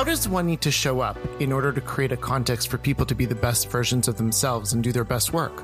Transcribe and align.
How 0.00 0.04
does 0.04 0.26
one 0.26 0.46
need 0.46 0.62
to 0.62 0.70
show 0.70 1.00
up 1.00 1.18
in 1.40 1.52
order 1.52 1.72
to 1.72 1.80
create 1.82 2.10
a 2.10 2.16
context 2.16 2.68
for 2.68 2.78
people 2.78 3.04
to 3.04 3.14
be 3.14 3.26
the 3.26 3.34
best 3.34 3.68
versions 3.68 4.08
of 4.08 4.16
themselves 4.16 4.72
and 4.72 4.82
do 4.82 4.92
their 4.92 5.04
best 5.04 5.34
work? 5.34 5.60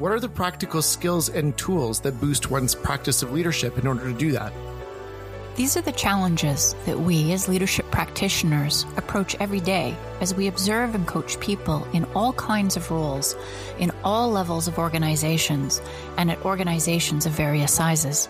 What 0.00 0.10
are 0.10 0.18
the 0.18 0.28
practical 0.28 0.82
skills 0.82 1.28
and 1.28 1.56
tools 1.56 2.00
that 2.00 2.20
boost 2.20 2.50
one's 2.50 2.74
practice 2.74 3.22
of 3.22 3.32
leadership 3.32 3.78
in 3.78 3.86
order 3.86 4.10
to 4.10 4.12
do 4.12 4.32
that? 4.32 4.52
These 5.54 5.76
are 5.76 5.82
the 5.82 5.92
challenges 5.92 6.74
that 6.84 6.98
we, 6.98 7.30
as 7.30 7.48
leadership 7.48 7.88
practitioners, 7.92 8.86
approach 8.96 9.36
every 9.36 9.60
day 9.60 9.94
as 10.20 10.34
we 10.34 10.48
observe 10.48 10.96
and 10.96 11.06
coach 11.06 11.38
people 11.38 11.86
in 11.92 12.04
all 12.16 12.32
kinds 12.32 12.76
of 12.76 12.90
roles, 12.90 13.36
in 13.78 13.92
all 14.02 14.32
levels 14.32 14.66
of 14.66 14.80
organizations, 14.80 15.80
and 16.16 16.28
at 16.28 16.44
organizations 16.44 17.24
of 17.24 17.30
various 17.30 17.72
sizes. 17.72 18.28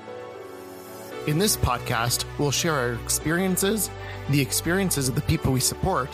In 1.29 1.39
this 1.39 1.57
podcast, 1.57 2.25
we'll 2.37 2.51
share 2.51 2.75
our 2.75 2.95
experiences, 2.95 3.91
the 4.31 4.41
experiences 4.41 5.09
of 5.09 5.15
the 5.15 5.21
people 5.21 5.53
we 5.53 5.61
support, 5.61 6.09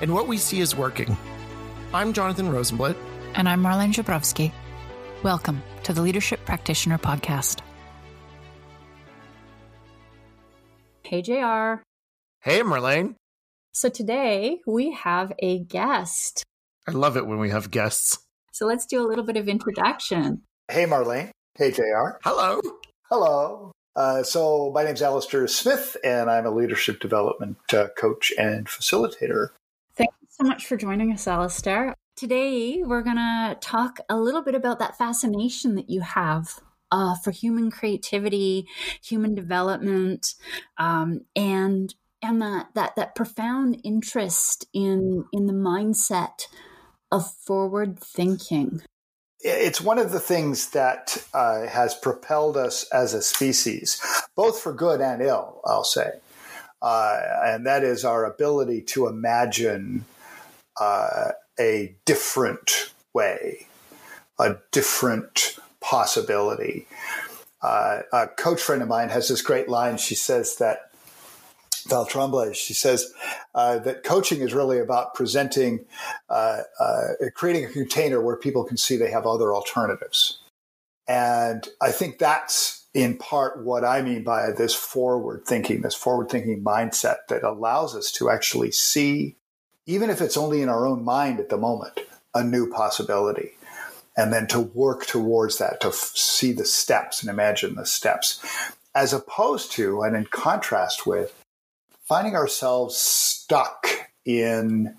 and 0.00 0.14
what 0.14 0.28
we 0.28 0.38
see 0.38 0.60
is 0.60 0.74
working. 0.74 1.14
I'm 1.92 2.14
Jonathan 2.14 2.50
Rosenblatt. 2.50 2.96
And 3.34 3.50
I'm 3.50 3.62
Marlene 3.62 3.92
Jabrowski. 3.92 4.50
Welcome 5.22 5.62
to 5.82 5.92
the 5.92 6.00
Leadership 6.00 6.42
Practitioner 6.46 6.96
Podcast. 6.96 7.60
Hey, 11.02 11.20
JR. 11.20 11.82
Hey, 12.40 12.62
Marlene. 12.62 13.14
So 13.74 13.90
today 13.90 14.60
we 14.66 14.92
have 14.92 15.34
a 15.38 15.58
guest. 15.58 16.44
I 16.88 16.92
love 16.92 17.18
it 17.18 17.26
when 17.26 17.38
we 17.38 17.50
have 17.50 17.70
guests. 17.70 18.20
So 18.52 18.64
let's 18.64 18.86
do 18.86 19.02
a 19.02 19.06
little 19.06 19.24
bit 19.24 19.36
of 19.36 19.48
introduction. 19.48 20.44
Hey, 20.68 20.86
Marlene. 20.86 21.28
Hey, 21.58 21.72
JR. 21.72 22.16
Hello. 22.24 22.58
Hello. 23.10 23.72
Uh, 23.96 24.22
so 24.22 24.70
my 24.74 24.84
name's 24.84 25.00
Alisdair 25.00 25.48
Smith, 25.48 25.96
and 26.04 26.30
I'm 26.30 26.44
a 26.44 26.50
leadership 26.50 27.00
development 27.00 27.56
uh, 27.72 27.88
coach 27.96 28.30
and 28.38 28.66
facilitator. 28.66 29.48
Thank 29.96 30.10
you 30.20 30.28
so 30.30 30.44
much 30.44 30.66
for 30.66 30.76
joining 30.76 31.12
us, 31.12 31.24
Alisdair. 31.24 31.94
Today, 32.14 32.82
we're 32.82 33.02
going 33.02 33.16
to 33.16 33.56
talk 33.60 33.98
a 34.10 34.18
little 34.18 34.42
bit 34.42 34.54
about 34.54 34.78
that 34.80 34.98
fascination 34.98 35.74
that 35.76 35.88
you 35.88 36.02
have 36.02 36.60
uh, 36.92 37.14
for 37.14 37.30
human 37.30 37.70
creativity, 37.70 38.66
human 39.02 39.34
development, 39.34 40.34
um, 40.76 41.22
and 41.34 41.94
and 42.22 42.40
that 42.42 42.68
that 42.74 42.96
that 42.96 43.14
profound 43.14 43.80
interest 43.82 44.66
in 44.74 45.24
in 45.32 45.46
the 45.46 45.52
mindset 45.52 46.46
of 47.10 47.30
forward 47.34 47.98
thinking 47.98 48.82
it's 49.40 49.80
one 49.80 49.98
of 49.98 50.12
the 50.12 50.20
things 50.20 50.70
that 50.70 51.16
uh, 51.34 51.66
has 51.66 51.94
propelled 51.94 52.56
us 52.56 52.88
as 52.90 53.14
a 53.14 53.22
species, 53.22 54.00
both 54.34 54.60
for 54.60 54.72
good 54.72 55.00
and 55.00 55.22
ill, 55.22 55.60
I'll 55.64 55.84
say. 55.84 56.12
Uh, 56.82 57.20
and 57.44 57.66
that 57.66 57.82
is 57.82 58.04
our 58.04 58.24
ability 58.24 58.82
to 58.82 59.06
imagine 59.06 60.04
uh, 60.80 61.30
a 61.58 61.94
different 62.04 62.92
way, 63.12 63.66
a 64.38 64.56
different 64.72 65.58
possibility. 65.80 66.86
Uh, 67.62 68.02
a 68.12 68.28
coach 68.28 68.60
friend 68.60 68.82
of 68.82 68.88
mine 68.88 69.08
has 69.08 69.28
this 69.28 69.42
great 69.42 69.68
line. 69.68 69.96
She 69.96 70.14
says 70.14 70.56
that 70.56 70.85
Val 71.88 72.06
Tremblay, 72.06 72.54
she 72.54 72.74
says 72.74 73.12
uh, 73.54 73.78
that 73.80 74.04
coaching 74.04 74.40
is 74.40 74.52
really 74.52 74.78
about 74.78 75.14
presenting, 75.14 75.84
uh, 76.28 76.60
uh, 76.78 77.08
creating 77.34 77.64
a 77.64 77.68
container 77.68 78.20
where 78.20 78.36
people 78.36 78.64
can 78.64 78.76
see 78.76 78.96
they 78.96 79.10
have 79.10 79.26
other 79.26 79.54
alternatives. 79.54 80.40
And 81.08 81.66
I 81.80 81.92
think 81.92 82.18
that's 82.18 82.86
in 82.92 83.16
part 83.18 83.62
what 83.62 83.84
I 83.84 84.02
mean 84.02 84.24
by 84.24 84.50
this 84.50 84.74
forward 84.74 85.44
thinking, 85.46 85.82
this 85.82 85.94
forward 85.94 86.30
thinking 86.30 86.64
mindset 86.64 87.26
that 87.28 87.42
allows 87.42 87.94
us 87.94 88.10
to 88.12 88.30
actually 88.30 88.72
see, 88.72 89.36
even 89.86 90.10
if 90.10 90.20
it's 90.20 90.36
only 90.36 90.62
in 90.62 90.68
our 90.68 90.86
own 90.86 91.04
mind 91.04 91.38
at 91.38 91.48
the 91.48 91.58
moment, 91.58 92.00
a 92.34 92.42
new 92.42 92.70
possibility. 92.70 93.52
And 94.16 94.32
then 94.32 94.46
to 94.48 94.60
work 94.60 95.04
towards 95.04 95.58
that, 95.58 95.80
to 95.82 95.88
f- 95.88 96.12
see 96.14 96.52
the 96.52 96.64
steps 96.64 97.20
and 97.20 97.28
imagine 97.28 97.74
the 97.74 97.84
steps, 97.84 98.42
as 98.94 99.12
opposed 99.12 99.72
to, 99.72 100.00
and 100.00 100.16
in 100.16 100.24
contrast 100.24 101.06
with, 101.06 101.34
finding 102.08 102.34
ourselves 102.34 102.96
stuck 102.96 103.88
in 104.24 104.96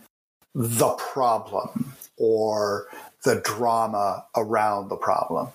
the 0.53 0.90
problem 0.94 1.94
or 2.18 2.88
the 3.23 3.41
drama 3.44 4.25
around 4.35 4.90
the 4.90 4.95
problem. 4.95 5.50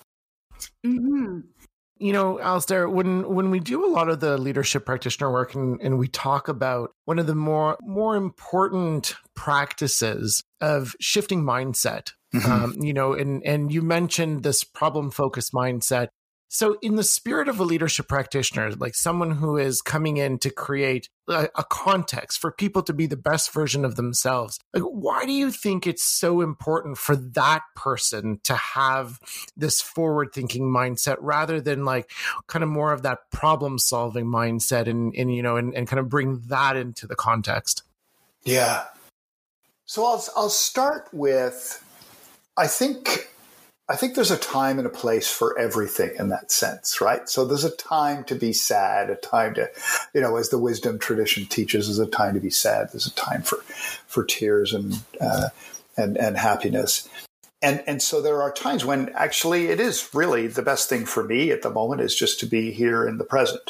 Mm-hmm. 0.85 1.39
You 1.97 2.11
know, 2.11 2.39
Alisdair, 2.41 2.91
when 2.91 3.33
when 3.33 3.49
we 3.49 3.59
do 3.59 3.85
a 3.85 3.91
lot 3.91 4.09
of 4.09 4.19
the 4.19 4.37
leadership 4.37 4.85
practitioner 4.85 5.31
work 5.31 5.53
and, 5.55 5.79
and 5.81 5.97
we 5.97 6.07
talk 6.07 6.47
about 6.47 6.91
one 7.05 7.19
of 7.19 7.27
the 7.27 7.35
more 7.35 7.77
more 7.81 8.15
important 8.15 9.15
practices 9.35 10.43
of 10.59 10.95
shifting 10.99 11.43
mindset, 11.43 12.11
mm-hmm. 12.33 12.51
um, 12.51 12.75
you 12.81 12.93
know, 12.93 13.13
and 13.13 13.45
and 13.45 13.71
you 13.71 13.81
mentioned 13.81 14.43
this 14.43 14.63
problem 14.63 15.11
focused 15.11 15.53
mindset 15.53 16.07
so, 16.53 16.77
in 16.83 16.97
the 16.97 17.03
spirit 17.03 17.49
of 17.49 17.59
a 17.59 17.63
leadership 17.63 18.07
practitioner, 18.07 18.69
like 18.73 18.93
someone 18.93 19.31
who 19.31 19.57
is 19.57 19.81
coming 19.81 20.17
in 20.17 20.37
to 20.37 20.51
create 20.51 21.09
a, 21.27 21.49
a, 21.55 21.63
context 21.63 22.37
for 22.37 22.51
people 22.51 22.83
to 22.83 22.93
be 22.93 23.07
the 23.07 23.17
best 23.17 23.51
version 23.51 23.83
of 23.83 23.95
themselves, 23.95 24.59
like 24.71 24.83
why 24.83 25.25
do 25.25 25.31
you 25.31 25.49
think 25.49 25.87
it's 25.87 26.03
so 26.03 26.41
important 26.41 26.99
for 26.99 27.15
that 27.15 27.63
person 27.75 28.39
to 28.43 28.53
have 28.53 29.19
this 29.57 29.81
forward 29.81 30.29
thinking 30.31 30.65
mindset 30.65 31.17
rather 31.21 31.59
than 31.59 31.85
like 31.85 32.11
kind 32.45 32.61
of 32.61 32.69
more 32.69 32.93
of 32.93 33.01
that 33.01 33.31
problem 33.31 33.79
solving 33.79 34.27
mindset 34.27 34.85
and, 34.85 35.15
and 35.15 35.33
you 35.33 35.41
know, 35.41 35.57
and, 35.57 35.73
and 35.73 35.87
kind 35.87 35.99
of 35.99 36.07
bring 36.07 36.39
that 36.49 36.77
into 36.77 37.07
the 37.07 37.15
context? 37.15 37.81
Yeah. 38.43 38.83
So, 39.85 40.05
I'll, 40.05 40.23
I'll 40.37 40.49
start 40.49 41.09
with 41.11 41.83
I 42.55 42.67
think 42.67 43.32
I 43.89 43.97
think 43.97 44.15
there's 44.15 44.31
a 44.31 44.37
time 44.37 44.77
and 44.77 44.87
a 44.87 44.91
place 44.91 45.29
for 45.29 45.59
everything 45.59 46.11
in 46.17 46.29
that 46.29 46.51
sense, 46.51 47.01
right? 47.01 47.27
So 47.27 47.43
there's 47.43 47.65
a 47.65 47.75
time 47.75 48.23
to 48.25 48.35
be 48.35 48.53
sad, 48.53 49.09
a 49.09 49.15
time 49.15 49.55
to, 49.55 49.69
you 50.13 50.21
know, 50.21 50.37
as 50.37 50.49
the 50.49 50.57
wisdom 50.57 50.99
tradition 50.99 51.45
teaches, 51.45 51.87
there's 51.87 51.99
a 51.99 52.09
time 52.09 52.33
to 52.35 52.39
be 52.39 52.49
sad. 52.49 52.89
There's 52.91 53.07
a 53.07 53.13
time 53.13 53.41
for, 53.41 53.57
for 54.07 54.23
tears 54.23 54.73
and, 54.73 55.01
uh, 55.19 55.49
and, 55.97 56.17
and 56.17 56.37
happiness. 56.37 57.09
And, 57.61 57.83
and 57.85 58.01
so 58.01 58.21
there 58.21 58.41
are 58.41 58.53
times 58.53 58.85
when 58.85 59.09
actually 59.15 59.67
it 59.67 59.81
is 59.81 60.09
really 60.13 60.47
the 60.47 60.61
best 60.61 60.87
thing 60.87 61.05
for 61.05 61.23
me 61.23 61.51
at 61.51 61.61
the 61.61 61.69
moment 61.69 62.01
is 62.01 62.15
just 62.15 62.39
to 62.39 62.45
be 62.45 62.71
here 62.71 63.05
in 63.05 63.17
the 63.17 63.23
present. 63.25 63.69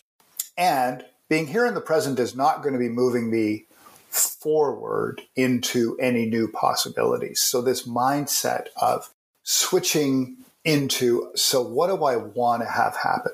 And 0.58 1.04
being 1.28 1.48
here 1.48 1.66
in 1.66 1.74
the 1.74 1.82
present 1.82 2.20
is 2.20 2.36
not 2.36 2.62
going 2.62 2.74
to 2.74 2.80
be 2.80 2.90
moving 2.90 3.32
me 3.32 3.66
forward 4.10 5.22
into 5.36 5.98
any 6.00 6.28
new 6.28 6.48
possibilities. 6.48 7.42
So 7.42 7.62
this 7.62 7.88
mindset 7.88 8.68
of 8.80 9.13
switching 9.44 10.38
into 10.64 11.32
so 11.36 11.62
what 11.62 11.88
do 11.88 12.04
I 12.04 12.16
want 12.16 12.64
to 12.64 12.70
have 12.70 12.96
happen? 12.96 13.34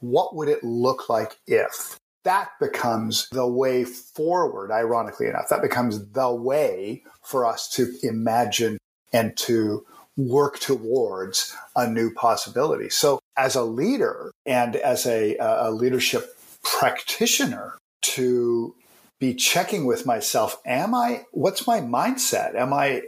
What 0.00 0.34
would 0.36 0.48
it 0.48 0.62
look 0.62 1.08
like 1.08 1.38
if? 1.46 1.98
That 2.24 2.50
becomes 2.60 3.28
the 3.30 3.46
way 3.46 3.84
forward, 3.84 4.70
ironically 4.70 5.26
enough. 5.26 5.48
That 5.48 5.62
becomes 5.62 6.10
the 6.10 6.32
way 6.32 7.02
for 7.22 7.46
us 7.46 7.68
to 7.70 7.92
imagine 8.02 8.78
and 9.12 9.36
to 9.38 9.84
work 10.16 10.58
towards 10.58 11.56
a 11.74 11.88
new 11.88 12.12
possibility. 12.12 12.90
So, 12.90 13.20
as 13.36 13.54
a 13.54 13.62
leader 13.62 14.32
and 14.44 14.76
as 14.76 15.06
a, 15.06 15.36
a 15.38 15.70
leadership 15.70 16.36
practitioner, 16.62 17.78
to 18.02 18.74
be 19.18 19.34
checking 19.34 19.84
with 19.84 20.06
myself, 20.06 20.60
am 20.64 20.94
I, 20.94 21.24
what's 21.32 21.66
my 21.66 21.80
mindset? 21.80 22.54
Am 22.54 22.72
I 22.72 23.02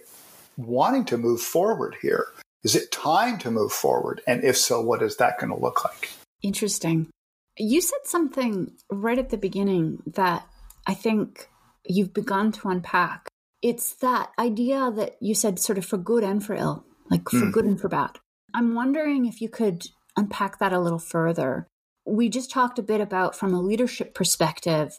wanting 0.66 1.04
to 1.06 1.19
move 1.19 1.41
forward 1.41 1.97
here? 2.03 2.28
Is 2.62 2.76
it 2.76 2.93
time 2.93 3.38
to 3.38 3.50
move 3.50 3.72
forward? 3.72 4.21
And 4.27 4.45
if 4.45 4.57
so, 4.57 4.80
what 4.80 5.03
is 5.03 5.16
that 5.16 5.39
going 5.39 5.51
to 5.51 5.59
look 5.59 5.84
like? 5.84 6.10
Interesting. 6.42 7.09
You 7.57 7.80
said 7.80 8.01
something 8.04 8.72
right 8.91 9.18
at 9.18 9.30
the 9.30 9.39
beginning 9.39 10.03
that 10.07 10.47
I 10.86 10.95
think 10.95 11.48
you've 11.86 12.15
begun 12.15 12.53
to 12.53 12.68
unpack. 12.68 13.28
It's 13.62 13.95
that 13.97 14.30
idea 14.39 14.91
that 14.97 15.16
you 15.21 15.34
said 15.34 15.59
sort 15.59 15.78
of 15.78 15.84
for 15.84 15.98
good 15.98 16.24
and 16.24 16.45
for 16.45 16.54
ill, 16.54 16.84
like 17.10 17.28
for 17.28 17.36
mm. 17.36 17.53
good 17.53 17.65
and 17.65 17.80
for 17.80 17.89
bad. 17.89 18.18
I'm 18.54 18.74
wondering 18.74 19.27
if 19.27 19.41
you 19.41 19.48
could 19.48 19.86
unpack 20.16 20.59
that 20.59 20.72
a 20.72 20.80
little 20.80 20.98
further. 20.98 21.66
We 22.06 22.28
just 22.28 22.51
talked 22.51 22.78
a 22.78 22.83
bit 22.83 23.01
about, 23.01 23.36
from 23.36 23.54
a 23.54 23.60
leadership 23.60 24.15
perspective, 24.15 24.98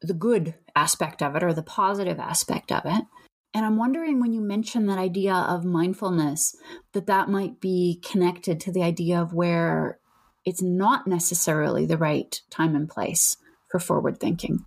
the 0.00 0.14
good 0.14 0.54
aspect 0.74 1.22
of 1.22 1.36
it 1.36 1.42
or 1.42 1.52
the 1.52 1.62
positive 1.62 2.18
aspect 2.18 2.72
of 2.72 2.82
it. 2.84 3.04
And 3.52 3.66
I'm 3.66 3.76
wondering 3.76 4.20
when 4.20 4.32
you 4.32 4.40
mention 4.40 4.86
that 4.86 4.98
idea 4.98 5.34
of 5.34 5.64
mindfulness, 5.64 6.54
that 6.92 7.06
that 7.06 7.28
might 7.28 7.60
be 7.60 8.00
connected 8.04 8.60
to 8.60 8.72
the 8.72 8.82
idea 8.82 9.20
of 9.20 9.32
where 9.32 9.98
it's 10.44 10.62
not 10.62 11.06
necessarily 11.06 11.84
the 11.84 11.98
right 11.98 12.40
time 12.50 12.76
and 12.76 12.88
place 12.88 13.36
for 13.70 13.80
forward 13.80 14.20
thinking. 14.20 14.64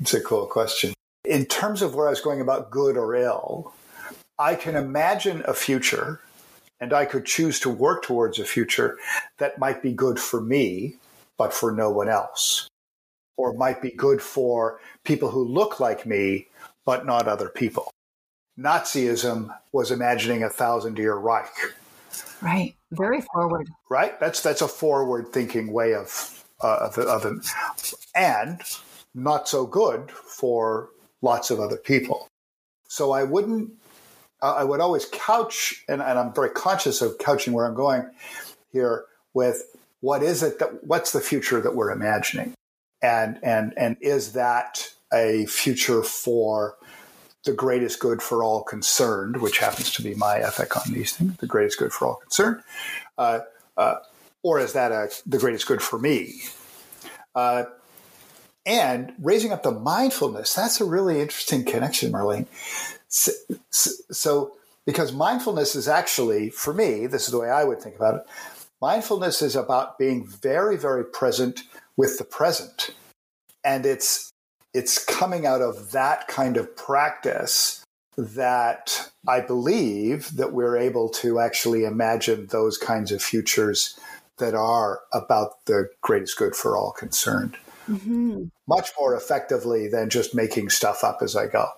It's 0.00 0.14
a 0.14 0.20
cool 0.20 0.46
question. 0.46 0.94
In 1.24 1.46
terms 1.46 1.82
of 1.82 1.94
where 1.94 2.06
I 2.06 2.10
was 2.10 2.20
going 2.20 2.40
about 2.40 2.70
good 2.70 2.96
or 2.96 3.14
ill, 3.14 3.74
I 4.38 4.54
can 4.54 4.76
imagine 4.76 5.42
a 5.46 5.54
future 5.54 6.20
and 6.80 6.92
I 6.92 7.04
could 7.04 7.26
choose 7.26 7.60
to 7.60 7.70
work 7.70 8.02
towards 8.02 8.38
a 8.38 8.44
future 8.44 8.98
that 9.38 9.58
might 9.58 9.82
be 9.82 9.92
good 9.92 10.18
for 10.18 10.40
me, 10.40 10.96
but 11.38 11.52
for 11.52 11.70
no 11.72 11.90
one 11.90 12.08
else. 12.08 12.68
or 13.36 13.54
might 13.54 13.82
be 13.82 13.90
good 13.90 14.22
for 14.22 14.78
people 15.04 15.30
who 15.30 15.44
look 15.44 15.80
like 15.80 16.06
me, 16.06 16.48
but 16.84 17.06
not 17.06 17.26
other 17.28 17.48
people. 17.48 17.90
Nazism 18.58 19.54
was 19.72 19.90
imagining 19.90 20.42
a 20.42 20.50
thousand 20.50 20.98
year 20.98 21.14
Reich. 21.14 21.52
Right. 22.40 22.74
Very 22.90 23.22
forward. 23.32 23.68
Right. 23.88 24.18
That's 24.20 24.42
that's 24.42 24.60
a 24.60 24.68
forward 24.68 25.28
thinking 25.32 25.72
way 25.72 25.94
of 25.94 26.44
uh, 26.62 26.90
of, 26.96 26.98
of 26.98 27.44
and 28.14 28.60
not 29.14 29.48
so 29.48 29.66
good 29.66 30.10
for 30.10 30.90
lots 31.20 31.50
of 31.50 31.60
other 31.60 31.76
people. 31.76 32.28
So 32.88 33.12
I 33.12 33.24
wouldn't. 33.24 33.72
I 34.42 34.64
would 34.64 34.80
always 34.80 35.06
couch, 35.12 35.84
and, 35.88 36.02
and 36.02 36.18
I'm 36.18 36.34
very 36.34 36.50
conscious 36.50 37.00
of 37.00 37.16
couching 37.18 37.52
where 37.52 37.64
I'm 37.64 37.76
going 37.76 38.10
here 38.72 39.04
with 39.34 39.62
what 40.00 40.20
is 40.24 40.42
it 40.42 40.58
that 40.58 40.82
what's 40.84 41.12
the 41.12 41.20
future 41.20 41.60
that 41.60 41.76
we're 41.76 41.92
imagining, 41.92 42.52
and 43.00 43.38
and 43.44 43.72
and 43.76 43.96
is 44.00 44.32
that 44.32 44.92
a 45.12 45.46
future 45.46 46.02
for 46.02 46.76
the 47.44 47.52
greatest 47.52 47.98
good 48.00 48.22
for 48.22 48.42
all 48.42 48.62
concerned, 48.62 49.40
which 49.40 49.58
happens 49.58 49.92
to 49.94 50.02
be 50.02 50.14
my 50.14 50.38
ethic 50.38 50.76
on 50.76 50.92
these 50.92 51.16
things, 51.16 51.36
the 51.38 51.46
greatest 51.46 51.78
good 51.78 51.92
for 51.92 52.06
all 52.06 52.14
concerned, 52.16 52.62
uh, 53.18 53.40
uh, 53.76 53.96
or 54.42 54.60
is 54.60 54.72
that 54.72 54.92
a, 54.92 55.10
the 55.26 55.38
greatest 55.38 55.66
good 55.66 55.82
for 55.82 55.98
me? 55.98 56.42
Uh, 57.34 57.64
and 58.64 59.12
raising 59.20 59.52
up 59.52 59.62
the 59.62 59.72
mindfulness, 59.72 60.54
that's 60.54 60.80
a 60.80 60.84
really 60.84 61.20
interesting 61.20 61.64
connection, 61.64 62.12
Marlene. 62.12 62.46
So, 63.08 63.32
so, 63.70 64.52
because 64.86 65.12
mindfulness 65.12 65.74
is 65.74 65.88
actually, 65.88 66.50
for 66.50 66.72
me, 66.72 67.06
this 67.06 67.24
is 67.26 67.32
the 67.32 67.38
way 67.38 67.50
I 67.50 67.64
would 67.64 67.80
think 67.80 67.96
about 67.96 68.16
it. 68.16 68.22
Mindfulness 68.80 69.42
is 69.42 69.54
about 69.54 69.98
being 69.98 70.26
very, 70.26 70.76
very 70.76 71.04
present 71.04 71.62
with 71.96 72.18
the 72.18 72.24
present. 72.24 72.90
And 73.64 73.86
it's 73.86 74.31
it's 74.74 75.04
coming 75.04 75.46
out 75.46 75.60
of 75.60 75.92
that 75.92 76.28
kind 76.28 76.56
of 76.56 76.74
practice 76.76 77.84
that 78.16 79.10
I 79.26 79.40
believe 79.40 80.36
that 80.36 80.52
we're 80.52 80.76
able 80.76 81.08
to 81.10 81.38
actually 81.38 81.84
imagine 81.84 82.46
those 82.46 82.76
kinds 82.76 83.10
of 83.12 83.22
futures 83.22 83.98
that 84.38 84.54
are 84.54 85.00
about 85.12 85.64
the 85.66 85.88
greatest 86.00 86.36
good 86.36 86.54
for 86.54 86.76
all 86.76 86.92
concerned. 86.92 87.56
Mm-hmm. 87.88 88.44
Much 88.68 88.90
more 88.98 89.14
effectively 89.14 89.88
than 89.88 90.10
just 90.10 90.34
making 90.34 90.70
stuff 90.70 91.04
up 91.04 91.18
as 91.22 91.36
I 91.36 91.46
go. 91.46 91.68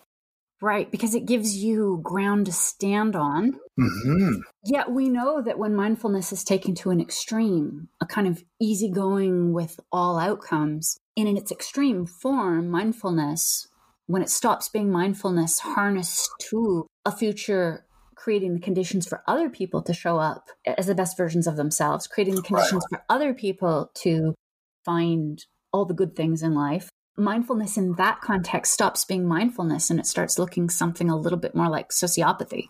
Right, 0.61 0.91
because 0.91 1.15
it 1.15 1.27
gives 1.27 1.57
you 1.57 2.01
ground 2.03 2.47
to 2.47 2.53
stand 2.53 3.17
on. 3.17 3.59
Mm-hmm. 3.79 4.41
Yet 4.65 4.91
we 4.91 5.09
know 5.09 5.43
that 5.43 5.59
when 5.59 5.75
mindfulness 5.75 6.33
is 6.33 6.45
taken 6.45 6.75
to 6.77 6.91
an 6.91 7.01
extreme, 7.01 7.89
a 8.01 8.07
kind 8.07 8.27
of 8.27 8.43
easygoing 8.61 9.53
with 9.53 9.79
all 9.93 10.19
outcomes, 10.19 10.99
and 11.17 11.29
in 11.29 11.37
its 11.37 11.53
extreme 11.53 12.07
form, 12.07 12.71
mindfulness, 12.71 13.69
when 14.07 14.23
it 14.23 14.31
stops 14.31 14.69
being 14.69 14.91
mindfulness 14.91 15.59
harnessed 15.59 16.31
to 16.51 16.87
a 17.05 17.13
future 17.13 17.85
creating 18.25 18.55
the 18.55 18.61
conditions 18.61 19.07
for 19.07 19.23
other 19.27 19.51
people 19.51 19.83
to 19.83 19.93
show 19.93 20.19
up 20.19 20.49
as 20.65 20.87
the 20.87 20.95
best 20.95 21.15
versions 21.15 21.47
of 21.47 21.57
themselves, 21.57 22.07
creating 22.07 22.35
the 22.35 22.43
conditions 22.43 22.83
right. 22.91 23.01
for 23.01 23.05
other 23.11 23.35
people 23.35 23.91
to 23.95 24.35
find 24.83 25.45
all 25.73 25.85
the 25.85 25.93
good 25.93 26.17
things 26.17 26.43
in 26.43 26.55
life. 26.55 26.89
Mindfulness 27.17 27.77
in 27.77 27.95
that 27.95 28.21
context 28.21 28.73
stops 28.73 29.05
being 29.05 29.27
mindfulness 29.27 29.91
and 29.91 30.01
it 30.01 30.07
starts 30.07 30.39
looking 30.39 30.69
something 30.69 31.09
a 31.09 31.17
little 31.17 31.39
bit 31.39 31.55
more 31.55 31.69
like 31.69 31.91
sociopathy, 31.91 32.69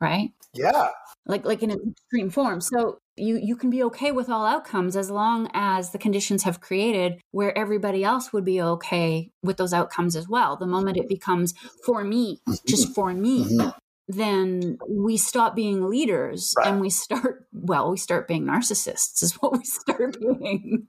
right? 0.00 0.30
Yeah. 0.54 0.88
Like 1.26 1.44
like 1.44 1.62
in 1.62 1.70
an 1.70 1.94
extreme 1.94 2.30
form. 2.30 2.60
So 2.60 2.98
you 3.16 3.38
you 3.40 3.56
can 3.56 3.70
be 3.70 3.82
okay 3.84 4.10
with 4.10 4.28
all 4.28 4.44
outcomes 4.44 4.96
as 4.96 5.10
long 5.10 5.48
as 5.52 5.92
the 5.92 5.98
conditions 5.98 6.42
have 6.42 6.60
created 6.60 7.20
where 7.30 7.56
everybody 7.56 8.02
else 8.02 8.32
would 8.32 8.44
be 8.44 8.60
okay 8.60 9.30
with 9.42 9.56
those 9.56 9.72
outcomes 9.72 10.16
as 10.16 10.28
well. 10.28 10.56
The 10.56 10.66
moment 10.66 10.96
it 10.96 11.08
becomes 11.08 11.54
for 11.84 12.02
me, 12.02 12.40
just 12.66 12.86
mm-hmm. 12.86 12.92
for 12.94 13.12
me, 13.14 13.44
mm-hmm. 13.44 13.70
then 14.08 14.78
we 14.88 15.16
stop 15.16 15.54
being 15.54 15.88
leaders 15.88 16.54
right. 16.56 16.68
and 16.68 16.80
we 16.80 16.90
start 16.90 17.46
well, 17.52 17.90
we 17.90 17.96
start 17.96 18.26
being 18.26 18.44
narcissists 18.44 19.22
is 19.22 19.34
what 19.34 19.52
we 19.52 19.64
start 19.64 20.16
being. 20.40 20.88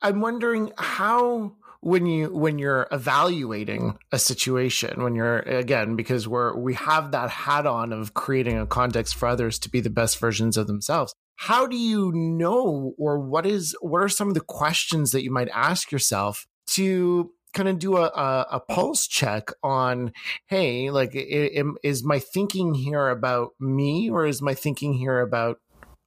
I'm 0.00 0.20
wondering 0.20 0.72
how 0.76 1.52
when 1.82 2.06
you 2.06 2.32
when 2.32 2.60
you're 2.60 2.86
evaluating 2.92 3.98
a 4.12 4.18
situation 4.18 5.02
when 5.02 5.16
you're 5.16 5.40
again 5.40 5.96
because 5.96 6.28
we're 6.28 6.56
we 6.56 6.74
have 6.74 7.10
that 7.10 7.28
hat 7.28 7.66
on 7.66 7.92
of 7.92 8.14
creating 8.14 8.56
a 8.56 8.66
context 8.66 9.16
for 9.16 9.26
others 9.26 9.58
to 9.58 9.68
be 9.68 9.80
the 9.80 9.90
best 9.90 10.18
versions 10.18 10.56
of 10.56 10.68
themselves. 10.68 11.12
How 11.36 11.66
do 11.66 11.76
you 11.76 12.12
know 12.12 12.94
or 12.96 13.18
what 13.18 13.46
is 13.46 13.76
what 13.80 14.00
are 14.00 14.08
some 14.08 14.28
of 14.28 14.34
the 14.34 14.40
questions 14.40 15.10
that 15.10 15.24
you 15.24 15.32
might 15.32 15.48
ask 15.48 15.90
yourself 15.90 16.46
to 16.68 17.32
kind 17.52 17.68
of 17.68 17.80
do 17.80 17.96
a, 17.96 18.04
a, 18.04 18.46
a 18.52 18.60
pulse 18.60 19.08
check 19.08 19.50
on 19.62 20.12
hey 20.46 20.90
like 20.90 21.10
is 21.14 22.04
my 22.04 22.20
thinking 22.20 22.74
here 22.74 23.08
about 23.08 23.50
me 23.58 24.08
or 24.08 24.24
is 24.24 24.40
my 24.40 24.54
thinking 24.54 24.94
here 24.94 25.20
about 25.20 25.58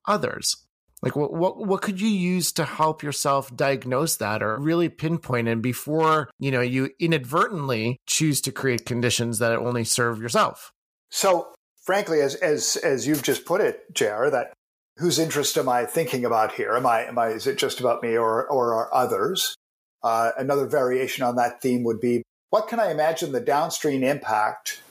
others 0.08 0.65
like 1.02 1.16
what, 1.16 1.34
what 1.34 1.58
what 1.58 1.82
could 1.82 2.00
you 2.00 2.08
use 2.08 2.52
to 2.54 2.66
help 2.66 3.04
yourself 3.04 3.56
diagnose 3.56 4.16
that 4.18 4.42
or 4.42 4.58
really 4.58 4.90
pinpoint 4.90 5.48
it 5.48 5.62
before, 5.62 6.30
you 6.40 6.52
know, 6.52 6.62
you 6.62 6.90
inadvertently 7.00 7.98
choose 8.08 8.42
to 8.42 8.52
create 8.52 8.86
conditions 8.86 9.40
that 9.40 9.54
only 9.54 9.84
serve 9.84 10.22
yourself? 10.22 10.72
So 11.12 11.54
frankly, 11.84 12.22
as 12.22 12.36
as 12.36 12.78
as 12.78 13.08
you've 13.08 13.24
just 13.24 13.46
put 13.46 13.62
it, 13.62 13.94
JR, 13.94 14.30
that 14.30 14.54
whose 14.98 15.20
interest 15.20 15.58
am 15.58 15.70
I 15.70 15.86
thinking 15.86 16.26
about 16.26 16.54
here? 16.54 16.76
Am 16.76 16.86
I 16.86 17.04
am 17.04 17.18
I 17.18 17.30
is 17.30 17.48
it 17.48 17.58
just 17.58 17.80
about 17.80 18.02
me 18.02 18.18
or 18.18 18.48
or 18.48 18.74
are 18.74 18.94
others? 18.94 19.56
Uh, 20.04 20.32
another 20.38 20.68
variation 20.68 21.24
on 21.24 21.36
that 21.36 21.62
theme 21.62 21.84
would 21.84 22.00
be 22.00 22.22
what 22.52 22.68
can 22.68 22.80
I 22.80 22.92
imagine 22.92 23.32
the 23.32 23.42
downstream 23.42 24.04
impact 24.04 24.82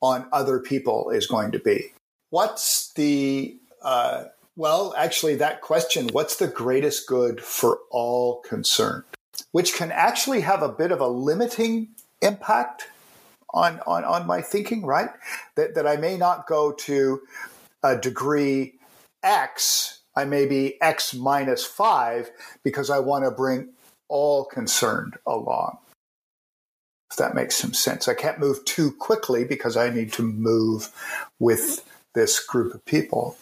on 0.00 0.26
other 0.32 0.58
people 0.58 1.10
is 1.10 1.26
going 1.26 1.52
to 1.52 1.58
be? 1.58 1.92
What's 2.30 2.92
the 2.94 3.56
uh, 3.82 4.24
well, 4.56 4.94
actually, 4.96 5.36
that 5.36 5.60
question, 5.60 6.08
what's 6.08 6.36
the 6.36 6.48
greatest 6.48 7.06
good 7.06 7.40
for 7.40 7.78
all 7.90 8.40
concerned? 8.40 9.04
Which 9.52 9.74
can 9.74 9.90
actually 9.90 10.42
have 10.42 10.62
a 10.62 10.68
bit 10.68 10.92
of 10.92 11.00
a 11.00 11.08
limiting 11.08 11.88
impact 12.20 12.88
on, 13.54 13.80
on, 13.86 14.04
on 14.04 14.26
my 14.26 14.42
thinking, 14.42 14.84
right? 14.84 15.10
That, 15.56 15.74
that 15.74 15.86
I 15.86 15.96
may 15.96 16.16
not 16.16 16.46
go 16.46 16.72
to 16.72 17.22
a 17.82 17.96
degree 17.96 18.74
X, 19.22 20.00
I 20.16 20.24
may 20.24 20.46
be 20.46 20.80
X 20.82 21.14
minus 21.14 21.64
five 21.64 22.30
because 22.62 22.90
I 22.90 22.98
want 22.98 23.24
to 23.24 23.30
bring 23.30 23.70
all 24.08 24.44
concerned 24.44 25.16
along. 25.26 25.78
If 27.10 27.16
that 27.18 27.34
makes 27.34 27.56
some 27.56 27.74
sense. 27.74 28.08
I 28.08 28.14
can't 28.14 28.38
move 28.38 28.64
too 28.64 28.92
quickly 28.92 29.44
because 29.44 29.76
I 29.76 29.90
need 29.90 30.12
to 30.14 30.22
move 30.22 30.90
with 31.38 31.88
this 32.14 32.40
group 32.40 32.74
of 32.74 32.84
people 32.84 33.36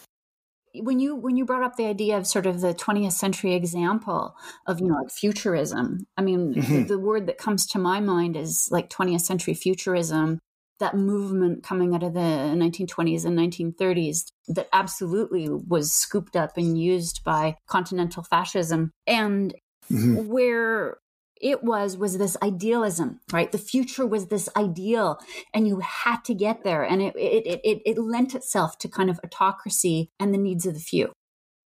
when 0.75 0.99
you 0.99 1.15
when 1.15 1.37
you 1.37 1.45
brought 1.45 1.63
up 1.63 1.75
the 1.75 1.85
idea 1.85 2.17
of 2.17 2.27
sort 2.27 2.45
of 2.45 2.61
the 2.61 2.73
20th 2.73 3.13
century 3.13 3.53
example 3.53 4.35
of 4.67 4.79
you 4.79 4.87
know 4.87 4.95
like 4.95 5.11
futurism 5.11 6.05
i 6.17 6.21
mean 6.21 6.53
mm-hmm. 6.55 6.75
the, 6.79 6.83
the, 6.83 6.99
word 6.99 7.27
that 7.27 7.37
comes 7.37 7.65
to 7.65 7.79
my 7.79 7.99
mind 7.99 8.37
is 8.37 8.69
like 8.71 8.89
20th 8.89 9.21
century 9.21 9.53
futurism 9.53 10.39
that 10.79 10.95
movement 10.95 11.63
coming 11.63 11.93
out 11.93 12.03
of 12.03 12.13
the 12.13 12.19
1920s 12.19 13.23
and 13.23 13.37
1930s 13.37 14.31
that 14.47 14.67
absolutely 14.73 15.47
was 15.47 15.93
scooped 15.93 16.35
up 16.35 16.57
and 16.57 16.77
used 16.77 17.23
by 17.23 17.55
continental 17.67 18.23
fascism 18.23 18.91
and 19.05 19.53
mm-hmm. 19.91 20.27
where 20.27 20.97
it 21.41 21.63
was 21.63 21.97
was 21.97 22.17
this 22.17 22.37
idealism 22.41 23.19
right? 23.31 23.51
The 23.51 23.57
future 23.57 24.05
was 24.05 24.27
this 24.27 24.49
ideal 24.55 25.19
and 25.53 25.67
you 25.67 25.79
had 25.79 26.23
to 26.25 26.33
get 26.33 26.63
there. 26.63 26.83
And 26.83 27.01
it 27.01 27.15
it 27.15 27.61
it, 27.63 27.81
it 27.85 27.97
lent 27.97 28.35
itself 28.35 28.77
to 28.79 28.87
kind 28.87 29.09
of 29.09 29.19
autocracy 29.23 30.09
and 30.19 30.33
the 30.33 30.37
needs 30.37 30.65
of 30.65 30.73
the 30.73 30.79
few. 30.79 31.13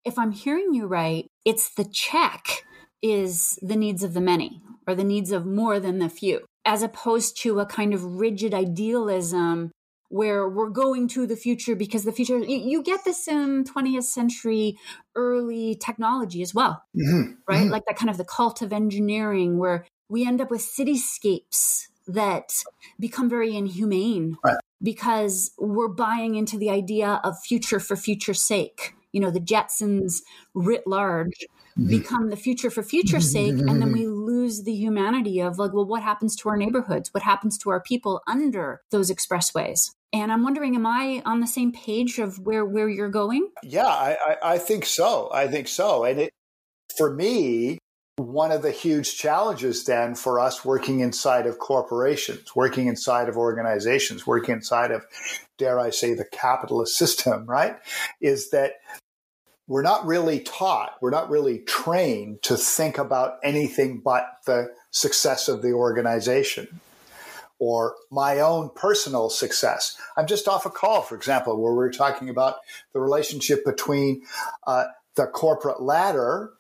If 0.05 0.19
i'm 0.19 0.33
hearing 0.33 0.73
you 0.73 0.87
right 0.87 1.27
it's 1.45 1.75
the 1.75 1.85
check 1.85 2.65
is 3.03 3.59
the 3.63 3.77
needs 3.77 4.03
of 4.03 4.15
the 4.15 4.21
many 4.21 4.63
or 4.87 4.95
the 4.95 5.05
needs 5.05 5.31
of 5.31 5.45
more 5.45 5.79
than 5.79 5.99
the 5.99 6.09
few 6.09 6.41
as 6.65 6.83
opposed 6.83 7.41
to 7.43 7.61
a 7.61 7.67
kind 7.67 7.95
of 7.95 8.05
rigid 8.05 8.55
idealism 8.55 9.71
where 10.11 10.49
we're 10.49 10.69
going 10.69 11.07
to 11.07 11.25
the 11.25 11.37
future 11.37 11.77
because 11.77 12.05
the 12.05 12.13
future 12.13 12.39
you, 12.39 12.59
you 12.59 12.83
get 12.83 13.05
this 13.05 13.27
in 13.29 13.65
20th 13.65 14.03
century 14.03 14.77
early 15.15 15.77
technology 15.77 16.43
as 16.43 16.53
well 16.53 16.83
mm-hmm. 16.97 17.33
right 17.49 17.61
mm-hmm. 17.61 17.71
like 17.71 17.85
that 17.87 17.97
kind 17.97 18.11
of 18.11 18.19
the 18.19 18.25
cult 18.25 18.61
of 18.61 18.73
engineering 18.73 19.57
where 19.57 19.87
we 20.09 20.27
end 20.27 20.41
up 20.41 20.51
with 20.51 20.61
cityscapes 20.61 21.87
that 22.09 22.51
become 22.99 23.31
very 23.31 23.57
inhumane 23.57 24.37
right. 24.45 24.57
because 24.83 25.53
we're 25.59 25.89
buying 25.89 26.35
into 26.35 26.59
the 26.59 26.71
idea 26.71 27.21
of 27.23 27.39
future 27.39 27.79
for 27.79 27.95
future's 27.95 28.43
sake 28.43 28.95
you 29.13 29.21
know 29.21 29.31
the 29.31 29.41
jetsons 29.41 30.23
writ 30.55 30.87
large 30.89 31.47
mm-hmm. 31.79 31.89
become 31.89 32.31
the 32.31 32.37
future 32.37 32.69
for 32.71 32.83
future's 32.83 33.31
sake 33.31 33.51
and 33.53 33.81
then 33.81 33.93
we 33.93 34.09
lose 34.09 34.65
the 34.65 34.75
humanity 34.75 35.39
of 35.41 35.57
like 35.57 35.73
well 35.73 35.87
what 35.87 36.03
happens 36.03 36.35
to 36.35 36.49
our 36.49 36.57
neighborhoods 36.57 37.15
what 37.15 37.23
happens 37.23 37.57
to 37.57 37.71
our 37.71 37.81
people 37.81 38.21
under 38.27 38.81
those 38.91 39.09
expressways 39.09 39.91
and 40.13 40.33
I'm 40.33 40.43
wondering, 40.43 40.75
am 40.75 40.87
I 40.87 41.23
on 41.25 41.41
the 41.41 41.47
same 41.47 41.73
page 41.73 42.19
of 42.19 42.39
where 42.41 42.65
where 42.65 42.89
you're 42.89 43.11
going? 43.11 43.51
Yeah, 43.63 43.87
I, 43.87 44.17
I, 44.27 44.37
I 44.55 44.59
think 44.59 44.85
so. 44.85 45.31
I 45.33 45.47
think 45.47 45.69
so. 45.69 46.05
And 46.05 46.21
it 46.21 46.31
for 46.97 47.15
me, 47.15 47.79
one 48.17 48.53
of 48.53 48.63
the 48.63 48.71
huge 48.71 49.17
challenges 49.17 49.85
then 49.85 50.15
for 50.15 50.41
us 50.41 50.65
working 50.65 51.01
inside 51.01 51.47
of 51.47 51.59
corporations, 51.59 52.55
working 52.55 52.87
inside 52.87 53.29
of 53.29 53.37
organizations, 53.37 54.27
working 54.27 54.57
inside 54.57 54.91
of, 54.91 55.07
dare 55.59 55.79
I 55.79 55.91
say, 55.91 56.15
the 56.15 56.25
capitalist 56.25 56.97
system, 56.99 57.47
right? 57.47 57.77
Is 58.21 58.51
that 58.51 58.75
we're 59.69 59.83
not 59.83 60.05
really 60.05 60.41
taught, 60.41 60.97
we're 61.01 61.11
not 61.11 61.31
really 61.31 61.61
trained 61.61 62.43
to 62.43 62.57
think 62.57 62.99
about 62.99 63.39
anything 63.45 64.01
but 64.05 64.27
the 64.45 64.73
success 64.91 65.49
of 65.49 65.63
the 65.63 65.73
organization 65.73 66.81
or 67.61 67.95
my 68.11 68.41
own 68.41 68.71
personal 68.75 69.31
success. 69.31 69.97
I'm 70.17 70.27
just 70.27 70.49
off 70.49 70.67
a 70.67 70.71
call, 70.71 71.03
for 71.03 71.15
example, 71.15 71.63
where 71.63 71.75
we 71.75 71.85
are 71.85 71.93
talking 71.93 72.29
about 72.29 72.57
the 72.93 73.01
relationship 73.01 73.65
between 73.65 74.23
uh, 74.67 74.87
the 75.15 75.27
corporate 75.27 75.81
ladder 75.81 76.55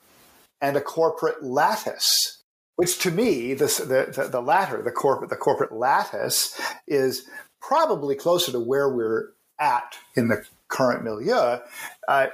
and 0.60 0.76
a 0.76 0.80
corporate 0.80 1.42
lattice, 1.42 2.42
which 2.76 2.98
to 2.98 3.10
me, 3.10 3.54
this, 3.54 3.78
the, 3.78 4.12
the, 4.14 4.28
the 4.30 4.42
latter, 4.42 4.82
the 4.82 4.92
corporate, 4.92 5.30
the 5.30 5.36
corporate 5.36 5.72
lattice, 5.72 6.60
is 6.86 7.26
probably 7.60 8.14
closer 8.14 8.52
to 8.52 8.60
where 8.60 8.88
we're 8.88 9.30
at 9.58 9.96
in 10.14 10.28
the 10.28 10.44
current 10.68 11.02
milieu. 11.02 11.58
Uh, 12.06 12.26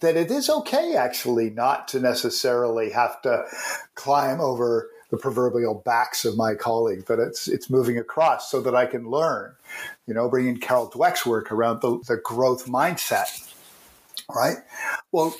that 0.00 0.16
it 0.16 0.28
is 0.28 0.50
okay 0.50 0.96
actually 0.96 1.50
not 1.50 1.86
to 1.86 2.00
necessarily 2.00 2.90
have 2.90 3.22
to 3.22 3.44
climb 3.94 4.40
over 4.40 4.90
the 5.14 5.20
proverbial 5.20 5.74
backs 5.74 6.24
of 6.24 6.36
my 6.36 6.54
colleagues, 6.54 7.04
but 7.06 7.20
it's 7.20 7.46
it's 7.46 7.70
moving 7.70 7.98
across 7.98 8.50
so 8.50 8.60
that 8.60 8.74
I 8.74 8.86
can 8.86 9.08
learn. 9.08 9.54
You 10.06 10.14
know, 10.14 10.28
bringing 10.28 10.58
Carol 10.58 10.90
Dweck's 10.90 11.24
work 11.24 11.52
around 11.52 11.80
the, 11.80 12.00
the 12.06 12.16
growth 12.16 12.66
mindset, 12.66 13.54
right? 14.28 14.56
Well, 15.12 15.34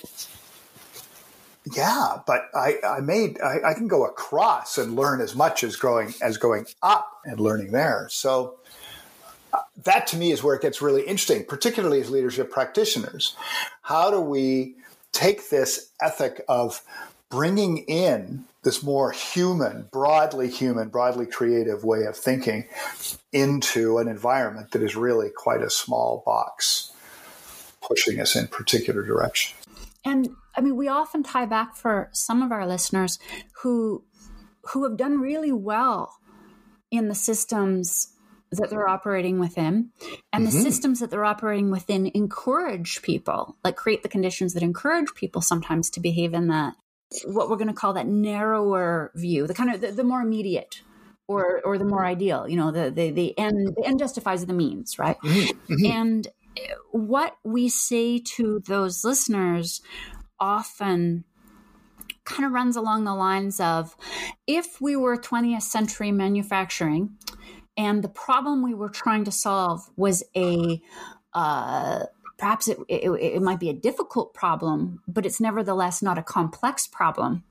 yeah, 1.75 2.17
but 2.25 2.49
I, 2.53 2.77
I 2.87 3.01
made 3.01 3.39
I, 3.41 3.71
I, 3.71 3.73
can 3.73 3.87
go 3.87 4.05
across 4.05 4.77
and 4.77 4.95
learn 4.95 5.19
as 5.19 5.35
much 5.35 5.63
as 5.63 5.75
growing 5.75 6.13
as 6.21 6.37
going 6.37 6.67
up 6.81 7.09
and 7.25 7.39
learning 7.39 7.71
there. 7.71 8.07
So 8.09 8.55
uh, 9.51 9.59
that 9.83 10.07
to 10.07 10.17
me 10.17 10.31
is 10.31 10.41
where 10.41 10.55
it 10.55 10.61
gets 10.61 10.81
really 10.81 11.01
interesting, 11.01 11.43
particularly 11.43 11.99
as 11.99 12.09
leadership 12.09 12.49
practitioners. 12.49 13.35
How 13.81 14.09
do 14.09 14.21
we 14.21 14.75
take 15.11 15.49
this 15.49 15.89
ethic 16.01 16.43
of 16.47 16.81
bringing 17.35 17.79
in 17.79 18.45
this 18.63 18.81
more 18.81 19.11
human, 19.11 19.89
broadly 19.91 20.49
human, 20.49 20.87
broadly 20.87 21.25
creative 21.25 21.83
way 21.83 22.03
of 22.05 22.15
thinking 22.15 22.65
into 23.33 23.97
an 23.97 24.07
environment 24.07 24.71
that 24.71 24.81
is 24.81 24.95
really 24.95 25.29
quite 25.35 25.61
a 25.61 25.69
small 25.69 26.23
box, 26.25 26.93
pushing 27.81 28.21
us 28.21 28.37
in 28.37 28.47
particular 28.47 29.03
directions? 29.05 29.61
And 30.05 30.29
I 30.55 30.61
mean, 30.61 30.77
we 30.77 30.87
often 30.87 31.23
tie 31.23 31.45
back 31.45 31.75
for 31.75 32.09
some 32.13 32.41
of 32.41 32.51
our 32.53 32.65
listeners 32.65 33.19
who 33.61 34.05
who 34.71 34.83
have 34.83 34.97
done 34.97 35.19
really 35.19 35.51
well 35.51 36.17
in 36.89 37.09
the 37.09 37.15
systems 37.15 38.13
that 38.51 38.69
they're 38.69 38.87
operating 38.87 39.39
within 39.39 39.91
and 40.31 40.45
mm-hmm. 40.47 40.55
the 40.55 40.63
systems 40.63 41.01
that 41.01 41.11
they're 41.11 41.25
operating 41.25 41.69
within 41.69 42.09
encourage 42.13 43.01
people 43.01 43.57
like 43.63 43.75
create 43.75 44.01
the 44.01 44.09
conditions 44.09 44.53
that 44.53 44.63
encourage 44.63 45.13
people 45.13 45.41
sometimes 45.41 45.89
to 45.89 45.99
behave 45.99 46.33
in 46.33 46.47
that 46.47 46.73
what 47.25 47.49
we're 47.49 47.55
going 47.55 47.67
to 47.67 47.73
call 47.73 47.93
that 47.93 48.07
narrower 48.07 49.11
view 49.15 49.47
the 49.47 49.53
kind 49.53 49.73
of 49.73 49.81
the, 49.81 49.91
the, 49.91 50.03
more 50.03 50.21
immediate 50.21 50.81
or 51.27 51.61
or 51.63 51.77
the 51.77 51.85
more 51.85 52.05
ideal 52.05 52.47
you 52.47 52.55
know 52.55 52.71
the 52.71 52.89
the, 52.91 53.11
the 53.11 53.37
end 53.37 53.75
the 53.75 53.85
end 53.85 53.99
justifies 53.99 54.45
the 54.45 54.53
means 54.53 54.97
right 54.97 55.17
mm-hmm. 55.23 55.73
mm-hmm. 55.73 55.85
and 55.85 56.27
what 56.91 57.35
we 57.43 57.67
say 57.67 58.17
to 58.17 58.61
those 58.65 59.03
listeners 59.03 59.81
often 60.39 61.23
kind 62.23 62.45
of 62.45 62.51
runs 62.51 62.75
along 62.75 63.03
the 63.03 63.13
lines 63.13 63.59
of 63.59 63.95
if 64.47 64.81
we 64.81 64.95
were 64.95 65.15
20th 65.15 65.61
century 65.61 66.11
manufacturing 66.11 67.15
and 67.77 68.03
the 68.03 68.09
problem 68.09 68.63
we 68.63 68.73
were 68.73 68.89
trying 68.89 69.23
to 69.25 69.31
solve 69.31 69.89
was 69.95 70.23
a 70.35 70.81
uh, 71.33 72.05
perhaps 72.37 72.67
it, 72.67 72.77
it, 72.87 73.09
it, 73.09 73.41
might 73.41 73.59
be 73.59 73.69
a 73.69 73.73
difficult 73.73 74.33
problem 74.33 75.01
but 75.07 75.25
it's 75.25 75.39
nevertheless 75.39 76.01
not 76.01 76.17
a 76.17 76.23
complex 76.23 76.87
problem 76.87 77.43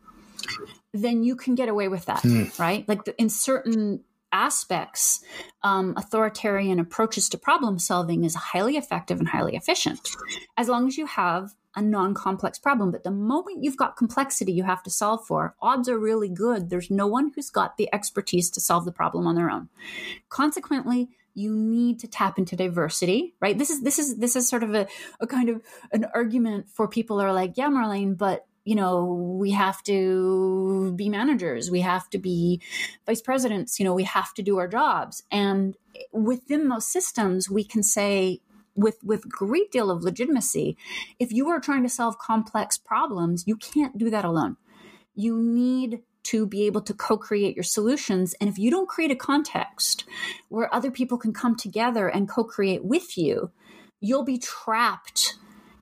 then 0.93 1.25
you 1.25 1.35
can 1.35 1.55
get 1.55 1.69
away 1.69 1.89
with 1.89 2.05
that 2.07 2.23
mm. 2.23 2.59
right 2.59 2.89
like 2.89 3.05
the, 3.05 3.21
in 3.21 3.29
certain 3.29 4.05
aspects, 4.35 5.25
um, 5.63 5.95
authoritarian 5.97 6.81
approaches 6.81 7.29
to 7.31 7.39
problem 7.39 7.79
solving 7.79 8.25
is 8.25 8.35
highly 8.35 8.77
effective 8.77 9.21
and 9.21 9.29
highly 9.29 9.57
efficient, 9.57 10.11
as 10.59 10.69
long 10.69 10.89
as 10.89 10.99
you 10.99 11.07
have 11.07 11.55
a 11.77 11.81
non 11.81 12.13
complex 12.15 12.59
problem. 12.59 12.91
But 12.91 13.05
the 13.05 13.11
moment 13.11 13.63
you've 13.63 13.77
got 13.77 13.97
complexity 13.97 14.53
you 14.53 14.65
have 14.65 14.83
to 14.83 14.91
solve 14.91 15.25
for, 15.27 15.55
odds 15.63 15.89
are 15.89 15.99
really 15.99 16.29
good. 16.29 16.69
There's 16.69 16.91
no 16.91 17.07
one 17.07 17.33
who's 17.35 17.51
got 17.51 17.77
the 17.77 17.89
expertise 17.95 18.51
to 18.51 18.61
solve 18.61 18.85
the 18.85 18.93
problem 18.93 19.27
on 19.27 19.37
their 19.37 19.51
own. 19.51 19.69
Consequently, 20.29 21.11
you 21.35 21.55
need 21.55 21.99
to 22.01 22.09
tap 22.09 22.39
into 22.39 22.57
diversity, 22.57 23.35
right? 23.41 23.59
This 23.59 23.71
is 23.71 23.83
this 23.83 23.99
is 23.99 24.17
this 24.17 24.37
is 24.37 24.49
sort 24.49 24.63
of 24.63 24.75
a, 24.75 24.87
a 25.21 25.27
kind 25.27 25.49
of 25.49 25.61
an 25.93 26.07
argument 26.15 26.69
for 26.71 26.89
people 26.89 27.21
are 27.21 27.33
like, 27.33 27.57
yeah, 27.57 27.69
Marlene, 27.69 28.17
but 28.17 28.47
you 28.65 28.75
know, 28.75 29.05
we 29.05 29.51
have 29.51 29.83
to 29.83 30.93
be 30.97 31.09
managers, 31.09 31.71
we 31.71 31.83
have 31.83 32.09
to 32.11 32.19
be 32.19 32.63
vice 33.05 33.21
presidents, 33.21 33.79
you 33.79 33.85
know, 33.85 33.93
we 33.93 34.05
have 34.05 34.33
to 34.35 34.43
do 34.43 34.57
our 34.59 34.69
jobs. 34.69 35.23
And 35.31 35.77
within 36.13 36.69
those 36.69 36.87
systems, 36.87 37.51
we 37.51 37.65
can 37.65 37.83
say, 37.83 38.41
with 38.77 38.99
with 39.05 39.29
great 39.29 39.71
deal 39.71 39.89
of 39.89 40.03
legitimacy 40.03 40.77
if 41.21 41.33
you 41.33 41.49
are 41.49 41.61
trying 41.61 41.85
to 41.85 41.89
solve 41.89 42.19
complex 42.19 42.77
problems 42.77 43.45
you 43.47 43.55
can't 43.55 43.97
do 43.97 44.11
that 44.11 44.25
alone 44.25 44.57
you 45.15 45.39
need 45.39 46.01
to 46.25 46.47
be 46.47 46.67
able 46.67 46.83
to 46.83 46.95
co-create 46.95 47.55
your 47.55 47.65
solutions. 47.65 48.35
And 48.41 48.49
if 48.51 48.59
you 48.59 48.71
don't 48.71 48.89
create 48.89 49.11
a 49.11 49.17
context 49.17 50.05
where 50.49 50.75
other 50.75 50.91
people 50.91 51.19
can 51.19 51.33
come 51.33 51.57
together 51.57 52.09
and 52.09 52.29
co-create 52.29 52.85
with 52.85 53.17
you 53.17 53.51
you'll 54.05 54.25
be 54.25 54.39
trapped 54.39 55.37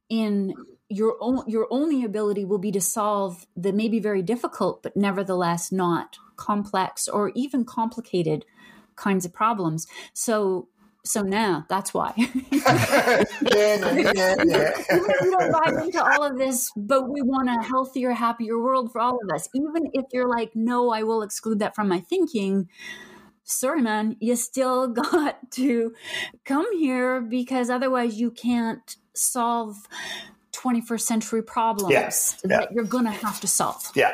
in 0.08 0.54
your 0.88 1.16
own 1.20 1.42
your 1.48 1.66
only 1.70 2.04
ability 2.04 2.44
will 2.44 2.58
be 2.58 2.70
to 2.70 2.80
solve 2.80 3.46
the 3.56 3.72
maybe 3.72 3.98
very 3.98 4.22
difficult 4.22 4.82
but 4.82 4.96
nevertheless 4.96 5.72
not 5.72 6.18
complex 6.36 7.08
or 7.08 7.32
even 7.34 7.64
complicated 7.64 8.44
kinds 8.94 9.24
of 9.24 9.32
problems. 9.32 9.86
So 10.12 10.68
so 11.04 11.22
now 11.22 11.66
that's 11.68 11.92
why 11.92 12.12
yeah, 12.16 13.24
yeah, 13.52 14.34
yeah. 14.44 14.70
we 14.90 15.30
don't 15.30 15.52
buy 15.52 15.82
into 15.82 16.02
all 16.02 16.22
of 16.22 16.38
this 16.38 16.70
but 16.76 17.08
we 17.08 17.22
want 17.22 17.48
a 17.48 17.62
healthier 17.62 18.12
happier 18.12 18.58
world 18.58 18.92
for 18.92 19.00
all 19.00 19.18
of 19.22 19.34
us 19.34 19.48
even 19.54 19.90
if 19.94 20.04
you're 20.12 20.28
like 20.28 20.54
no 20.54 20.90
i 20.90 21.02
will 21.02 21.22
exclude 21.22 21.58
that 21.58 21.74
from 21.74 21.88
my 21.88 22.00
thinking 22.00 22.68
sorry 23.42 23.82
man 23.82 24.16
you 24.20 24.36
still 24.36 24.88
got 24.92 25.50
to 25.50 25.92
come 26.44 26.78
here 26.78 27.20
because 27.20 27.68
otherwise 27.68 28.20
you 28.20 28.30
can't 28.30 28.96
solve 29.14 29.88
21st 30.52 31.00
century 31.00 31.42
problems 31.42 31.90
yes. 31.90 32.40
that 32.44 32.70
you're 32.72 32.84
going 32.84 33.04
to 33.04 33.10
have 33.10 33.40
to 33.40 33.48
solve. 33.48 33.90
Yeah. 33.94 34.12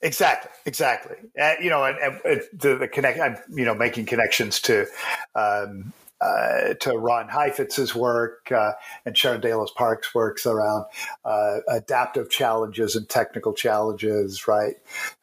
Exactly, 0.00 0.50
exactly. 0.64 1.16
Uh, 1.40 1.54
you 1.60 1.70
know, 1.70 1.84
and, 1.84 1.98
and 2.24 2.42
the, 2.52 2.76
the, 2.76 2.88
connect. 2.88 3.18
I'm 3.18 3.36
you 3.50 3.64
know 3.64 3.74
making 3.74 4.06
connections 4.06 4.60
to 4.62 4.86
um, 5.34 5.92
uh, 6.20 6.74
to 6.80 6.96
Ron 6.96 7.28
Heifetz's 7.28 7.94
work 7.94 8.52
uh, 8.52 8.72
and 9.04 9.18
Sharon 9.18 9.40
Daloz 9.40 9.74
Parks' 9.74 10.14
works 10.14 10.46
around 10.46 10.84
uh, 11.24 11.58
adaptive 11.68 12.30
challenges 12.30 12.94
and 12.94 13.08
technical 13.08 13.52
challenges. 13.52 14.46
Right. 14.46 14.76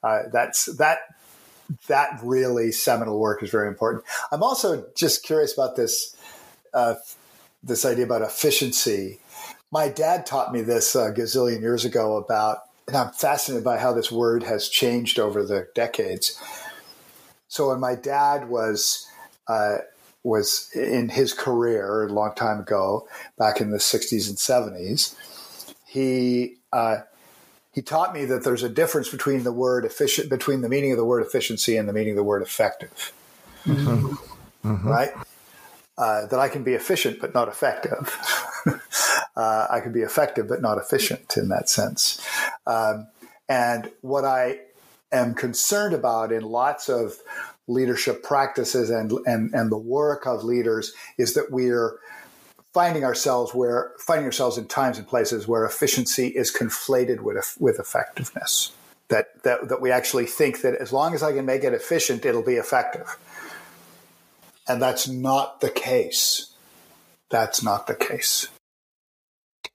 Uh, 0.03 0.23
that's 0.31 0.65
that. 0.77 0.99
That 1.87 2.19
really 2.21 2.71
seminal 2.71 3.19
work 3.19 3.41
is 3.41 3.49
very 3.49 3.67
important. 3.67 4.03
I'm 4.31 4.43
also 4.43 4.85
just 4.95 5.23
curious 5.23 5.51
about 5.51 5.75
this 5.75 6.15
uh, 6.75 6.93
this 7.63 7.85
idea 7.85 8.05
about 8.05 8.21
efficiency 8.21 9.19
my 9.71 9.89
dad 9.89 10.25
taught 10.25 10.53
me 10.53 10.61
this 10.61 10.95
a 10.95 11.11
gazillion 11.11 11.59
years 11.59 11.83
ago 11.83 12.15
about, 12.15 12.59
and 12.87 12.95
I'm 12.95 13.11
fascinated 13.11 13.63
by 13.63 13.77
how 13.77 13.93
this 13.93 14.11
word 14.11 14.43
has 14.43 14.69
changed 14.69 15.19
over 15.19 15.43
the 15.43 15.67
decades. 15.73 16.39
So 17.47 17.69
when 17.69 17.79
my 17.79 17.95
dad 17.95 18.49
was 18.49 19.07
uh, 19.47 19.77
was 20.23 20.69
in 20.73 21.09
his 21.09 21.33
career 21.33 22.03
a 22.03 22.11
long 22.11 22.33
time 22.35 22.59
ago, 22.59 23.07
back 23.37 23.61
in 23.61 23.69
the 23.69 23.77
60s 23.77 24.27
and 24.27 24.37
70s, 24.37 25.15
he 25.85 26.55
uh, 26.73 26.97
he 27.71 27.81
taught 27.81 28.13
me 28.13 28.25
that 28.25 28.43
there's 28.43 28.63
a 28.63 28.69
difference 28.69 29.09
between 29.09 29.43
the 29.43 29.51
word 29.51 29.85
efficient, 29.85 30.29
between 30.29 30.61
the 30.61 30.69
meaning 30.69 30.91
of 30.91 30.97
the 30.97 31.05
word 31.05 31.25
efficiency 31.25 31.77
and 31.77 31.87
the 31.87 31.93
meaning 31.93 32.11
of 32.11 32.15
the 32.17 32.23
word 32.23 32.41
effective. 32.41 33.13
Mm-hmm. 33.65 34.67
Mm-hmm. 34.67 34.87
Right? 34.87 35.11
Uh, 35.97 36.25
that 36.27 36.39
I 36.39 36.49
can 36.49 36.63
be 36.63 36.73
efficient 36.73 37.21
but 37.21 37.33
not 37.33 37.47
effective. 37.47 38.17
uh, 39.35 39.67
I 39.69 39.79
can 39.79 39.91
be 39.91 40.01
effective 40.01 40.47
but 40.47 40.61
not 40.61 40.77
efficient 40.77 41.37
in 41.37 41.49
that 41.49 41.69
sense. 41.69 42.25
Um, 42.67 43.07
and 43.47 43.91
what 44.01 44.25
I 44.25 44.59
am 45.11 45.33
concerned 45.33 45.93
about 45.93 46.31
in 46.31 46.43
lots 46.43 46.89
of 46.89 47.17
leadership 47.67 48.23
practices 48.23 48.89
and, 48.89 49.11
and, 49.25 49.53
and 49.53 49.71
the 49.71 49.77
work 49.77 50.25
of 50.25 50.43
leaders 50.43 50.93
is 51.17 51.33
that 51.33 51.51
we're 51.51 51.99
finding 52.73 53.03
ourselves 53.03 53.53
where 53.53 53.93
finding 53.99 54.25
ourselves 54.25 54.57
in 54.57 54.67
times 54.67 54.97
and 54.97 55.07
places 55.07 55.47
where 55.47 55.65
efficiency 55.65 56.27
is 56.27 56.53
conflated 56.53 57.21
with 57.21 57.55
with 57.59 57.79
effectiveness 57.79 58.73
that, 59.07 59.43
that, 59.43 59.69
that 59.69 59.81
we 59.81 59.91
actually 59.91 60.25
think 60.25 60.61
that 60.61 60.75
as 60.75 60.91
long 60.91 61.13
as 61.13 61.23
I 61.23 61.33
can 61.33 61.45
make 61.45 61.63
it 61.63 61.73
efficient, 61.73 62.25
it'll 62.25 62.43
be 62.43 62.55
effective. 62.55 63.17
And 64.67 64.81
that's 64.81 65.07
not 65.07 65.61
the 65.61 65.69
case. 65.69 66.53
That's 67.29 67.61
not 67.61 67.87
the 67.87 67.95
case. 67.95 68.47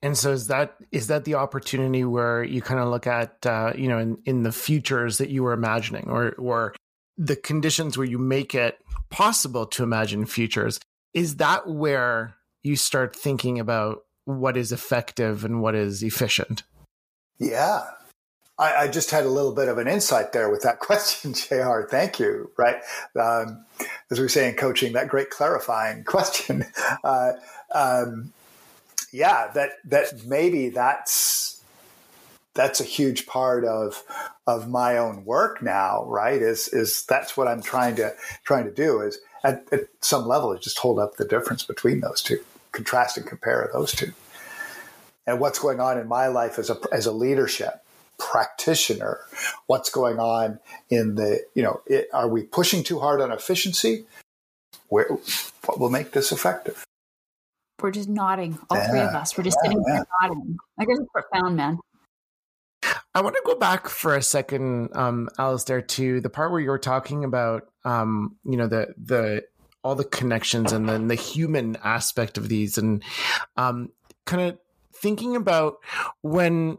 And 0.03 0.17
so 0.17 0.33
is 0.33 0.47
that 0.47 0.77
is 0.93 1.09
that 1.09 1.25
the 1.25 1.35
opportunity 1.35 2.05
where 2.05 2.43
you 2.43 2.63
kind 2.63 2.81
of 2.81 2.89
look 2.89 3.07
at 3.07 3.45
uh, 3.45 3.73
you 3.77 3.89
know 3.89 3.99
in, 3.99 4.19
in 4.25 4.43
the 4.43 4.53
futures 4.53 5.19
that 5.19 5.29
you 5.29 5.43
were 5.43 5.53
imagining, 5.53 6.09
or 6.09 6.33
or 6.33 6.75
the 7.19 7.37
conditions 7.37 7.99
where 7.99 8.07
you 8.07 8.19
make 8.19 8.55
it 8.55 8.79
possible 9.11 9.67
to 9.67 9.83
imagine 9.83 10.25
futures? 10.25 10.81
Is 11.13 11.37
that 11.37 11.69
where 11.69 12.35
you 12.63 12.77
start 12.77 13.15
thinking 13.15 13.59
about 13.59 14.05
what 14.25 14.57
is 14.57 14.73
effective 14.73 15.45
and 15.45 15.61
what 15.61 15.75
is 15.75 16.03
efficient? 16.03 16.63
Yeah, 17.39 17.83
I, 18.61 18.83
I, 18.83 18.89
just 18.89 19.11
had 19.11 19.25
a 19.25 19.31
little 19.31 19.55
bit 19.55 19.69
of 19.69 19.79
an 19.79 19.89
insight 19.89 20.33
there 20.33 20.51
with 20.51 20.63
that 20.63 20.79
question, 20.79 21.33
JR. 21.33 21.83
Thank 21.91 22.21
you. 22.21 22.51
Right. 22.57 22.77
Um, 23.19 23.65
as 24.11 24.21
we 24.21 24.29
say 24.29 24.49
in 24.49 24.55
coaching, 24.55 24.93
that 24.93 25.09
great 25.09 25.31
clarifying 25.31 26.05
question. 26.05 26.65
Uh, 27.03 27.33
um, 27.75 28.33
yeah, 29.13 29.51
that, 29.55 29.71
that 29.85 30.25
maybe 30.27 30.69
that's, 30.69 31.63
that's 32.55 32.81
a 32.81 32.85
huge 32.85 33.27
part 33.27 33.65
of, 33.65 34.03
of 34.47 34.69
my 34.69 34.99
own 34.99 35.25
work 35.25 35.63
now, 35.63 36.05
right? 36.07 36.41
Is, 36.41 36.69
is 36.69 37.05
that's 37.07 37.37
what 37.37 37.49
I'm 37.49 37.63
trying 37.63 37.97
to, 37.97 38.13
trying 38.45 38.65
to 38.65 38.73
do 38.73 39.01
is 39.01 39.19
at, 39.45 39.67
at 39.73 39.89
some 40.01 40.27
level 40.27 40.53
is 40.53 40.61
just 40.61 40.79
hold 40.79 40.99
up 40.99 41.17
the 41.17 41.25
difference 41.25 41.63
between 41.63 42.01
those 42.01 42.23
two, 42.23 42.41
contrast 42.73 43.17
and 43.17 43.27
compare 43.27 43.69
those 43.73 43.93
two. 43.93 44.13
And 45.27 45.39
what's 45.39 45.59
going 45.59 45.81
on 45.81 45.99
in 45.99 46.09
my 46.09 46.27
life 46.27 46.59
as 46.59 46.71
a, 46.71 46.79
as 46.93 47.07
a 47.07 47.13
leadership 47.13 47.83
practitioner 48.21 49.21
what's 49.67 49.89
going 49.91 50.19
on 50.19 50.61
in 50.91 51.15
the 51.15 51.43
you 51.55 51.63
know 51.63 51.81
it, 51.87 52.07
are 52.13 52.29
we 52.29 52.43
pushing 52.43 52.85
too 52.85 53.01
hard 53.01 53.21
on 53.21 53.33
efficiency 53.33 54.05
Where, 54.89 55.09
what 55.65 55.81
will 55.81 55.89
make 55.89 56.13
this 56.13 56.31
effective 56.31 56.85
we're 57.83 57.91
just 57.91 58.09
nodding 58.09 58.59
all 58.69 58.77
yeah. 58.77 58.91
three 58.91 59.01
of 59.01 59.15
us. 59.15 59.37
We're 59.37 59.45
just 59.45 59.59
yeah, 59.63 59.71
sitting 59.71 59.85
there 59.87 60.05
nodding. 60.21 60.57
Like 60.79 60.89
it's 60.91 61.03
profound 61.13 61.57
man. 61.57 61.79
I 63.15 63.23
want 63.23 63.35
to 63.37 63.43
go 63.45 63.57
back 63.57 63.89
for 63.89 64.15
a 64.15 64.23
second, 64.23 64.91
um, 64.95 65.29
Alisdair, 65.39 65.87
to 65.89 66.21
the 66.21 66.31
part 66.31 66.51
where 66.51 66.61
you 66.61 66.71
were 66.71 66.79
talking 66.79 67.25
about, 67.25 67.65
um, 67.85 68.37
you 68.45 68.57
know, 68.57 68.69
the 68.69 68.95
the 68.97 69.45
all 69.83 69.95
the 69.95 70.05
connections 70.05 70.73
and 70.73 70.89
then 70.89 71.09
the 71.09 71.15
human 71.15 71.77
aspect 71.83 72.39
of 72.39 72.49
these, 72.49 72.79
and 72.79 73.03
um, 73.57 73.91
kind 74.27 74.51
of 74.51 74.59
thinking 74.95 75.37
about 75.37 75.79
when 76.23 76.79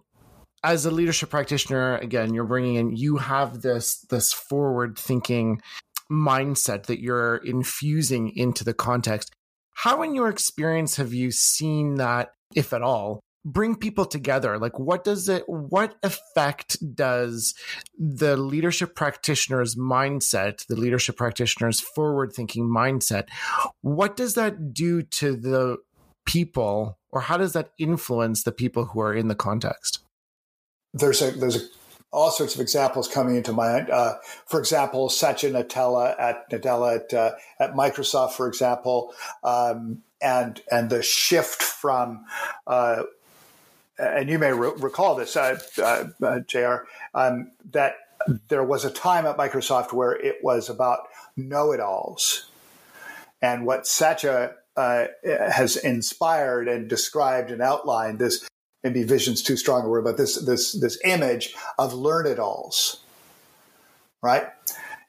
as 0.64 0.86
a 0.86 0.92
leadership 0.92 1.30
practitioner 1.30 1.98
again 1.98 2.36
you're 2.36 2.46
bringing 2.46 2.76
in 2.76 2.96
you 2.96 3.18
have 3.18 3.62
this 3.62 4.02
this 4.12 4.32
forward 4.32 4.98
thinking 4.98 5.60
mindset 6.12 6.86
that 6.86 7.02
you're 7.02 7.38
infusing 7.38 8.32
into 8.36 8.64
the 8.64 8.74
context 8.74 9.32
how 9.74 10.02
in 10.04 10.16
your 10.16 10.30
experience 10.30 10.98
have 10.98 11.14
you 11.14 11.32
seen 11.32 11.96
that 11.96 12.34
if 12.56 12.74
at 12.74 12.82
all 12.82 13.22
bring 13.44 13.76
people 13.76 14.06
together? 14.06 14.60
Like 14.60 14.78
what 14.78 15.04
does 15.04 15.28
it 15.30 15.44
what 15.48 15.96
effect 16.04 16.78
does 16.96 17.56
the 17.98 18.38
leadership 18.38 18.96
practitioner's 18.96 19.76
mindset 19.76 20.66
the 20.68 20.76
leadership 20.76 21.18
practitioner's 21.18 21.80
forward 21.80 22.34
thinking 22.34 22.70
mindset 22.70 23.28
what 23.82 24.16
does 24.16 24.36
that 24.36 24.74
do 24.74 25.02
to 25.02 25.36
the 25.36 25.78
people 26.26 26.98
or 27.12 27.22
how 27.22 27.38
does 27.38 27.54
that 27.54 27.72
influence 27.78 28.44
the 28.44 28.52
people 28.52 28.86
who 28.86 29.02
are 29.02 29.14
in 29.14 29.28
the 29.28 29.36
context? 29.36 30.00
There's 30.94 31.22
a 31.22 31.32
there's 31.32 31.56
a, 31.56 31.60
all 32.12 32.32
sorts 32.32 32.56
of 32.56 32.62
examples 32.62 33.08
coming 33.08 33.36
into 33.36 33.54
mind. 33.54 33.90
Uh, 33.90 34.16
for 34.46 34.60
example, 34.60 35.10
Satya 35.10 35.52
Nadella 35.52 36.20
at 36.20 36.50
Nadella 36.50 36.98
at, 36.98 37.14
uh, 37.14 37.32
at 37.60 37.74
Microsoft, 37.74 38.34
for 38.34 38.48
example, 38.48 39.14
um, 39.44 40.04
and 40.22 40.62
and 40.72 40.90
the 40.90 41.02
shift 41.02 41.62
from 41.62 42.26
uh, 42.68 43.04
and 44.02 44.30
you 44.30 44.40
may 44.40 44.52
re- 44.52 44.74
recall 44.78 45.16
this, 45.16 45.36
uh, 45.36 45.60
uh, 45.78 46.06
uh, 46.26 46.40
Jr. 46.40 46.86
Um, 47.14 47.52
that 47.72 47.96
there 48.48 48.64
was 48.64 48.84
a 48.84 48.90
time 48.90 49.26
at 49.26 49.38
Microsoft 49.38 49.94
where 49.94 50.14
it 50.14 50.38
was 50.44 50.70
about 50.70 51.08
know-it-alls, 51.38 52.50
and 53.42 53.66
what 53.66 53.88
Satya 53.88 54.56
uh, 54.76 55.06
has 55.24 55.76
inspired 55.78 56.68
and 56.68 56.90
described 56.90 57.52
and 57.52 57.62
outlined 57.62 58.20
this 58.20 58.48
maybe 58.84 59.04
vision's 59.04 59.44
too 59.44 59.58
strong 59.58 59.86
a 59.86 59.90
word, 59.90 60.04
but 60.04 60.18
this 60.18 60.36
this 60.46 60.74
this 60.74 61.00
image 61.04 61.56
of 61.78 61.94
learn 61.94 62.26
it 62.26 62.40
alls, 62.40 63.02
right? 64.22 64.48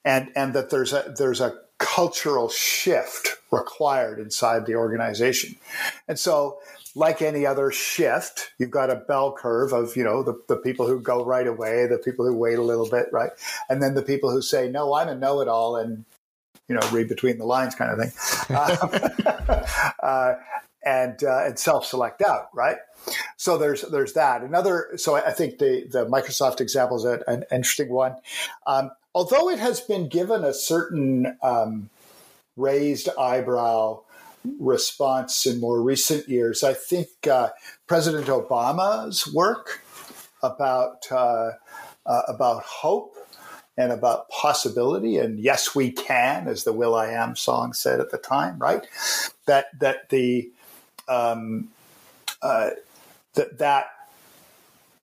And 0.04 0.30
and 0.36 0.54
that 0.54 0.70
there's 0.70 0.92
a 0.92 1.14
there's 1.16 1.40
a 1.40 1.58
cultural 1.78 2.48
shift 2.48 3.36
required 3.50 4.20
inside 4.20 4.66
the 4.66 4.76
organization. 4.76 5.56
And 6.06 6.18
so 6.18 6.58
like 6.94 7.22
any 7.22 7.44
other 7.44 7.70
shift, 7.70 8.52
you've 8.58 8.70
got 8.70 8.90
a 8.90 8.96
bell 8.96 9.32
curve 9.32 9.72
of, 9.72 9.96
you 9.96 10.04
know, 10.04 10.22
the, 10.22 10.40
the 10.48 10.56
people 10.56 10.86
who 10.86 11.00
go 11.00 11.24
right 11.24 11.46
away, 11.46 11.86
the 11.86 11.98
people 11.98 12.24
who 12.26 12.36
wait 12.36 12.58
a 12.58 12.62
little 12.62 12.88
bit, 12.88 13.06
right? 13.12 13.30
And 13.68 13.82
then 13.82 13.94
the 13.94 14.02
people 14.02 14.30
who 14.30 14.42
say, 14.42 14.68
no, 14.68 14.94
I'm 14.94 15.08
a 15.08 15.14
know 15.14 15.40
it 15.40 15.48
all 15.48 15.76
and, 15.76 16.04
you 16.68 16.76
know, 16.76 16.88
read 16.90 17.08
between 17.08 17.38
the 17.38 17.44
lines 17.44 17.74
kind 17.74 17.90
of 17.90 17.98
thing. 17.98 18.12
uh, 18.56 19.64
uh, 20.02 20.34
and, 20.84 21.22
uh, 21.22 21.44
and 21.44 21.58
self 21.58 21.86
select 21.86 22.22
out, 22.22 22.48
right? 22.54 22.78
So 23.36 23.58
there's 23.58 23.82
there's 23.82 24.12
that. 24.14 24.42
Another. 24.42 24.90
So 24.96 25.16
I 25.16 25.32
think 25.32 25.58
the 25.58 25.86
the 25.90 26.06
Microsoft 26.06 26.60
example 26.60 26.96
is 26.98 27.04
an, 27.04 27.22
an 27.26 27.44
interesting 27.50 27.90
one. 27.90 28.16
Um, 28.66 28.90
although 29.14 29.48
it 29.50 29.58
has 29.58 29.80
been 29.80 30.08
given 30.08 30.44
a 30.44 30.54
certain 30.54 31.36
um, 31.42 31.90
raised 32.56 33.08
eyebrow 33.18 34.02
response 34.58 35.46
in 35.46 35.60
more 35.60 35.80
recent 35.82 36.28
years, 36.28 36.62
I 36.62 36.74
think 36.74 37.08
uh, 37.28 37.50
President 37.86 38.26
Obama's 38.26 39.32
work 39.32 39.82
about 40.42 41.06
uh, 41.10 41.50
uh, 42.06 42.22
about 42.28 42.62
hope 42.62 43.16
and 43.78 43.90
about 43.90 44.28
possibility 44.28 45.16
and 45.16 45.40
yes 45.40 45.74
we 45.74 45.90
can 45.90 46.46
as 46.46 46.64
the 46.64 46.72
will.i.am 46.72 47.34
song 47.34 47.72
said 47.72 48.00
at 48.00 48.10
the 48.10 48.18
time 48.18 48.58
right 48.58 48.86
that 49.46 49.66
that 49.80 50.10
the 50.10 50.52
um, 51.08 51.68
uh, 52.40 52.70
that 53.34 53.58
that 53.58 53.86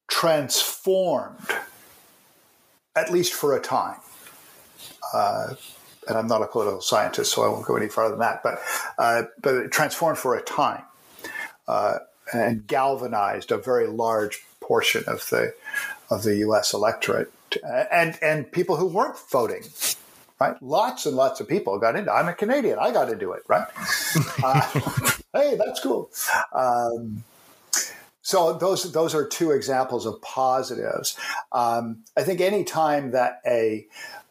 transformed, 0.08 1.48
at 2.96 3.12
least 3.12 3.34
for 3.34 3.56
a 3.56 3.60
time. 3.60 4.00
Uh, 5.14 5.56
and 6.08 6.18
I'm 6.18 6.28
not 6.28 6.42
a 6.42 6.48
political 6.48 6.82
scientist, 6.82 7.34
so 7.34 7.44
I 7.44 7.48
won't 7.50 7.66
go 7.66 7.76
any 7.76 7.88
farther 7.88 8.12
than 8.12 8.20
that. 8.20 8.42
But 8.44 8.60
uh, 8.98 9.24
but 9.42 9.56
it 9.56 9.72
transformed 9.72 10.18
for 10.18 10.36
a 10.36 10.42
time 10.42 10.84
uh, 11.68 12.00
and 12.34 12.66
galvanized 12.66 13.52
a 13.52 13.58
very 13.58 13.88
large 13.88 14.44
portion 14.60 15.04
of 15.08 15.28
the 15.30 15.54
of 16.10 16.24
the 16.24 16.38
U.S. 16.38 16.74
electorate 16.74 17.32
and 17.92 18.18
and 18.22 18.52
people 18.52 18.76
who 18.76 18.88
weren't 18.88 19.18
voting. 19.32 19.64
Right, 20.40 20.56
lots 20.62 21.06
and 21.06 21.18
lots 21.18 21.42
of 21.42 21.50
people 21.50 21.78
got 21.80 21.98
into. 21.98 22.14
I'm 22.14 22.30
a 22.30 22.34
Canadian. 22.34 22.80
I 22.80 22.92
got 22.92 23.06
to 23.10 23.16
do 23.16 23.34
it. 23.34 23.44
Right. 23.48 23.68
Uh, 24.42 24.62
hey, 25.34 25.58
that's 25.58 25.82
cool. 25.82 26.10
Um, 26.54 27.24
so 28.22 28.54
those 28.54 28.92
those 28.94 29.14
are 29.14 29.28
two 29.28 29.52
examples 29.52 30.06
of 30.06 30.22
positives. 30.22 31.18
Um, 31.52 32.04
I 32.16 32.24
think 32.24 32.42
any 32.42 32.64
time 32.64 33.12
that 33.12 33.42
a 33.46 33.86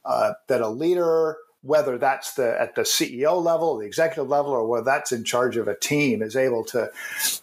uh, 0.04 0.32
that 0.46 0.60
a 0.60 0.68
leader, 0.68 1.36
whether 1.62 1.98
that's 1.98 2.34
the 2.34 2.58
at 2.60 2.74
the 2.74 2.82
CEO 2.82 3.42
level, 3.42 3.76
the 3.76 3.86
executive 3.86 4.28
level, 4.28 4.52
or 4.52 4.66
whether 4.66 4.84
that's 4.84 5.12
in 5.12 5.24
charge 5.24 5.56
of 5.56 5.68
a 5.68 5.76
team, 5.76 6.22
is 6.22 6.36
able 6.36 6.64
to 6.66 6.90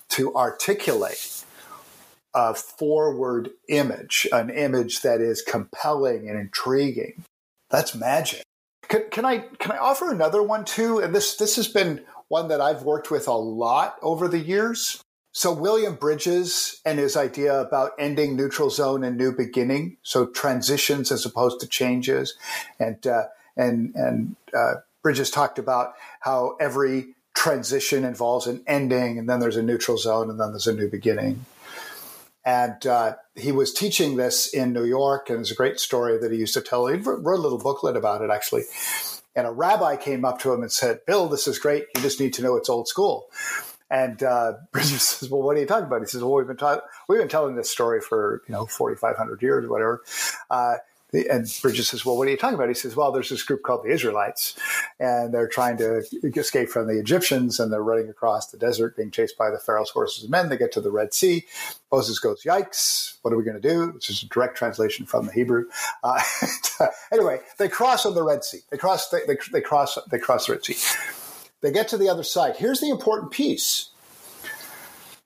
to 0.10 0.36
articulate 0.36 1.43
a 2.34 2.54
forward 2.56 3.51
image, 3.69 4.28
an 4.32 4.49
image 4.49 5.01
that 5.01 5.21
is 5.21 5.41
compelling 5.41 6.30
and 6.30 6.39
intriguing, 6.39 7.23
that's 7.69 7.95
magic. 7.95 8.43
Can, 8.87 9.03
can 9.11 9.25
I 9.25 9.39
can 9.59 9.71
I 9.71 9.77
offer 9.77 10.11
another 10.11 10.41
one 10.43 10.65
too? 10.65 10.99
And 10.99 11.13
this 11.13 11.35
this 11.35 11.55
has 11.55 11.67
been 11.67 12.03
one 12.27 12.47
that 12.49 12.61
I've 12.61 12.83
worked 12.83 13.11
with 13.11 13.27
a 13.27 13.33
lot 13.33 13.97
over 14.01 14.27
the 14.27 14.39
years. 14.39 15.01
So 15.31 15.51
William 15.51 15.95
Bridges 15.95 16.79
and 16.85 16.97
his 16.97 17.17
idea 17.17 17.59
about 17.59 17.91
ending 17.99 18.37
neutral 18.37 18.69
zone 18.69 19.03
and 19.03 19.17
new 19.17 19.33
beginning, 19.33 19.97
so 20.01 20.27
transitions 20.27 21.11
as 21.11 21.25
opposed 21.25 21.59
to 21.59 21.67
changes, 21.67 22.35
and 22.79 23.05
uh, 23.05 23.23
and 23.57 23.93
and 23.95 24.35
uh, 24.57 24.75
Bridges 25.03 25.29
talked 25.29 25.59
about 25.59 25.93
how 26.21 26.55
every 26.59 27.15
transition 27.35 28.05
involves 28.05 28.47
an 28.47 28.63
ending, 28.65 29.19
and 29.19 29.29
then 29.29 29.39
there's 29.41 29.57
a 29.57 29.61
neutral 29.61 29.97
zone, 29.97 30.29
and 30.29 30.39
then 30.39 30.51
there's 30.51 30.67
a 30.67 30.73
new 30.73 30.89
beginning. 30.89 31.45
And 32.45 32.86
uh, 32.86 33.15
he 33.36 33.51
was 33.51 33.73
teaching 33.73 34.17
this 34.17 34.53
in 34.53 34.71
New 34.71 34.84
York, 34.84 35.29
and 35.29 35.39
it's 35.39 35.51
a 35.51 35.55
great 35.55 35.79
story 35.79 36.19
that 36.19 36.31
he 36.31 36.38
used 36.38 36.53
to 36.53 36.62
tell. 36.62 36.86
He 36.86 36.97
wrote 36.97 37.39
a 37.39 37.41
little 37.41 37.58
booklet 37.58 37.97
about 37.97 38.21
it, 38.21 38.29
actually. 38.29 38.63
And 39.36 39.47
a 39.47 39.51
rabbi 39.51 39.95
came 39.95 40.23
up 40.23 40.39
to 40.41 40.53
him 40.53 40.62
and 40.62 40.71
said, 40.71 40.99
"Bill, 41.08 41.27
this 41.27 41.47
is 41.47 41.58
great. 41.58 41.86
You 41.95 42.01
just 42.01 42.19
need 42.19 42.34
to 42.36 42.43
know 42.43 42.55
it's 42.55 42.69
old 42.69 42.88
school." 42.88 43.27
And 43.89 44.21
uh, 44.21 44.53
says, 44.75 45.29
"Well, 45.29 45.41
what 45.41 45.58
are 45.58 45.60
you 45.60 45.65
talking 45.65 45.88
about?" 45.88 46.01
He 46.01 46.08
says, 46.08 46.21
"Well, 46.21 46.34
we've 46.36 46.47
been 46.47 46.55
ta- 46.55 46.81
we've 47.10 47.19
been 47.19 47.27
telling 47.27 47.55
this 47.55 47.69
story 47.69 47.99
for 47.99 48.43
you 48.47 48.53
know 48.53 48.67
forty 48.67 48.95
five 48.95 49.17
hundred 49.17 49.41
years 49.41 49.65
or 49.65 49.69
whatever." 49.69 50.03
Uh, 50.49 50.75
and 51.13 51.47
Bridges 51.61 51.89
says, 51.89 52.05
Well, 52.05 52.17
what 52.17 52.27
are 52.27 52.31
you 52.31 52.37
talking 52.37 52.55
about? 52.55 52.67
He 52.67 52.73
says, 52.73 52.95
Well, 52.95 53.11
there's 53.11 53.29
this 53.29 53.43
group 53.43 53.63
called 53.63 53.83
the 53.83 53.91
Israelites, 53.91 54.57
and 54.99 55.33
they're 55.33 55.47
trying 55.47 55.77
to 55.77 56.03
escape 56.23 56.69
from 56.69 56.87
the 56.87 56.99
Egyptians, 56.99 57.59
and 57.59 57.71
they're 57.71 57.83
running 57.83 58.09
across 58.09 58.47
the 58.47 58.57
desert, 58.57 58.97
being 58.97 59.11
chased 59.11 59.37
by 59.37 59.49
the 59.49 59.59
Pharaoh's 59.59 59.89
horses 59.89 60.23
and 60.23 60.31
men. 60.31 60.49
They 60.49 60.57
get 60.57 60.71
to 60.73 60.81
the 60.81 60.91
Red 60.91 61.13
Sea. 61.13 61.45
Moses 61.91 62.19
goes, 62.19 62.43
Yikes, 62.43 63.17
what 63.21 63.33
are 63.33 63.37
we 63.37 63.43
going 63.43 63.61
to 63.61 63.69
do? 63.69 63.91
Which 63.91 64.09
is 64.09 64.23
a 64.23 64.27
direct 64.27 64.57
translation 64.57 65.05
from 65.05 65.27
the 65.27 65.31
Hebrew. 65.31 65.65
Uh, 66.03 66.21
anyway, 67.13 67.39
they 67.57 67.69
cross 67.69 68.05
on 68.05 68.15
the 68.15 68.23
Red 68.23 68.43
Sea. 68.43 68.59
They 68.69 68.77
cross, 68.77 69.09
they, 69.09 69.19
they, 69.27 69.37
they, 69.51 69.61
cross, 69.61 69.97
they 70.11 70.19
cross 70.19 70.47
the 70.47 70.53
Red 70.53 70.65
Sea. 70.65 70.75
They 71.61 71.71
get 71.71 71.87
to 71.89 71.97
the 71.97 72.09
other 72.09 72.23
side. 72.23 72.57
Here's 72.57 72.81
the 72.81 72.89
important 72.89 73.31
piece. 73.31 73.89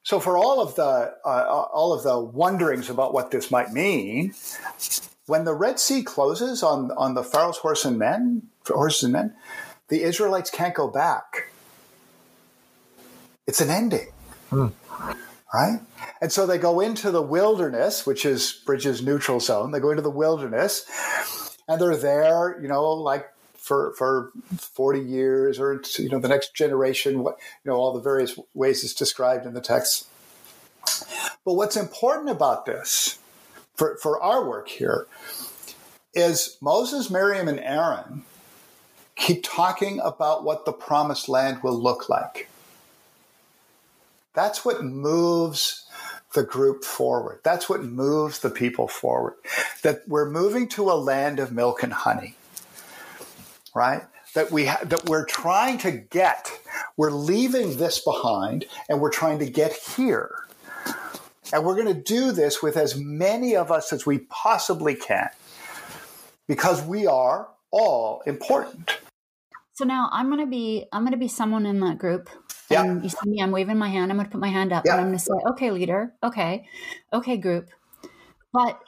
So, 0.03 0.19
for 0.19 0.37
all 0.37 0.61
of 0.61 0.75
the 0.75 1.13
uh, 1.25 1.67
all 1.73 1.93
of 1.93 2.03
the 2.03 2.17
wonderings 2.19 2.89
about 2.89 3.13
what 3.13 3.29
this 3.29 3.51
might 3.51 3.71
mean, 3.71 4.33
when 5.29 5.45
the 5.45 5.53
Red 5.53 5.79
Sea 5.79 6.01
closes 6.01 6.63
on, 6.63 6.91
on 6.91 7.13
the 7.13 7.23
Pharaoh's 7.23 7.57
horse 7.57 7.85
and 7.85 7.99
men, 7.99 8.47
horses 8.67 9.03
and 9.03 9.13
men, 9.13 9.35
the 9.87 10.01
Israelites 10.01 10.49
can't 10.49 10.73
go 10.73 10.87
back. 10.87 11.51
It's 13.45 13.61
an 13.61 13.69
ending. 13.69 14.07
Hmm. 14.49 14.67
Right? 15.53 15.79
And 16.19 16.31
so 16.31 16.47
they 16.47 16.57
go 16.57 16.79
into 16.79 17.11
the 17.11 17.21
wilderness, 17.21 18.07
which 18.07 18.25
is 18.25 18.61
Bridges' 18.65 19.03
neutral 19.03 19.39
zone. 19.39 19.71
They 19.71 19.79
go 19.79 19.91
into 19.91 20.01
the 20.01 20.09
wilderness 20.09 20.85
and 21.67 21.79
they're 21.79 21.95
there, 21.95 22.59
you 22.59 22.67
know, 22.67 22.91
like 22.91 23.27
for, 23.53 23.93
for 23.97 24.31
40 24.57 24.99
years 24.99 25.59
or, 25.59 25.81
you 25.99 26.09
know, 26.09 26.19
the 26.19 26.27
next 26.27 26.55
generation, 26.55 27.23
what, 27.23 27.37
you 27.63 27.69
know, 27.69 27.77
all 27.77 27.93
the 27.93 28.01
various 28.01 28.37
ways 28.55 28.83
it's 28.83 28.95
described 28.95 29.45
in 29.45 29.53
the 29.53 29.61
text. 29.61 30.07
But 31.45 31.53
what's 31.53 31.77
important 31.77 32.29
about 32.29 32.65
this 32.65 33.19
for, 33.79 33.97
for 33.97 34.21
our 34.21 34.45
work 34.45 34.67
here 34.67 35.07
is 36.13 36.57
Moses, 36.61 37.09
Miriam, 37.09 37.47
and 37.47 37.61
Aaron 37.61 38.23
keep 39.15 39.41
talking 39.41 40.01
about 40.01 40.43
what 40.43 40.65
the 40.65 40.73
promised 40.73 41.29
land 41.29 41.63
will 41.63 41.81
look 41.81 42.09
like. 42.09 42.49
That's 44.33 44.65
what 44.65 44.83
moves 44.83 45.85
the 46.33 46.43
group 46.43 46.83
forward. 46.83 47.39
That's 47.43 47.69
what 47.69 47.83
moves 47.83 48.39
the 48.39 48.49
people 48.49 48.89
forward. 48.89 49.35
That 49.81 50.07
we're 50.07 50.29
moving 50.29 50.67
to 50.69 50.91
a 50.91 50.93
land 50.93 51.39
of 51.39 51.53
milk 51.53 51.81
and 51.81 51.93
honey, 51.93 52.35
right? 53.73 54.03
That 54.35 54.51
we 54.51 54.65
ha- 54.65 54.83
that 54.83 55.05
we're 55.05 55.25
trying 55.25 55.77
to 55.79 55.91
get. 55.91 56.51
We're 56.97 57.11
leaving 57.11 57.77
this 57.77 57.99
behind, 57.99 58.65
and 58.89 58.99
we're 58.99 59.09
trying 59.09 59.39
to 59.39 59.49
get 59.49 59.73
here. 59.73 60.48
And 61.51 61.63
we're 61.63 61.75
going 61.75 61.93
to 61.93 62.01
do 62.01 62.31
this 62.31 62.61
with 62.61 62.77
as 62.77 62.95
many 62.95 63.55
of 63.55 63.71
us 63.71 63.91
as 63.91 64.05
we 64.05 64.19
possibly 64.19 64.95
can 64.95 65.29
because 66.47 66.81
we 66.83 67.07
are 67.07 67.49
all 67.71 68.21
important. 68.25 68.97
So 69.73 69.85
now 69.85 70.09
I'm 70.11 70.27
going 70.27 70.41
to 70.41 70.49
be 70.49 70.85
I'm 70.91 71.03
going 71.03 71.13
to 71.13 71.17
be 71.17 71.29
someone 71.29 71.65
in 71.65 71.79
that 71.79 71.97
group. 71.97 72.29
Yeah. 72.69 72.83
And 72.83 73.03
you 73.03 73.09
see 73.09 73.29
me, 73.29 73.41
I'm 73.41 73.51
waving 73.51 73.77
my 73.77 73.89
hand. 73.89 74.11
I'm 74.11 74.17
going 74.17 74.27
to 74.27 74.31
put 74.31 74.41
my 74.41 74.49
hand 74.49 74.73
up 74.73 74.85
yeah. 74.85 74.93
and 74.93 75.01
I'm 75.01 75.07
going 75.07 75.17
to 75.17 75.23
say, 75.23 75.33
okay, 75.51 75.71
leader. 75.71 76.13
Okay. 76.21 76.67
Okay, 77.13 77.37
group. 77.37 77.69
But, 78.51 78.79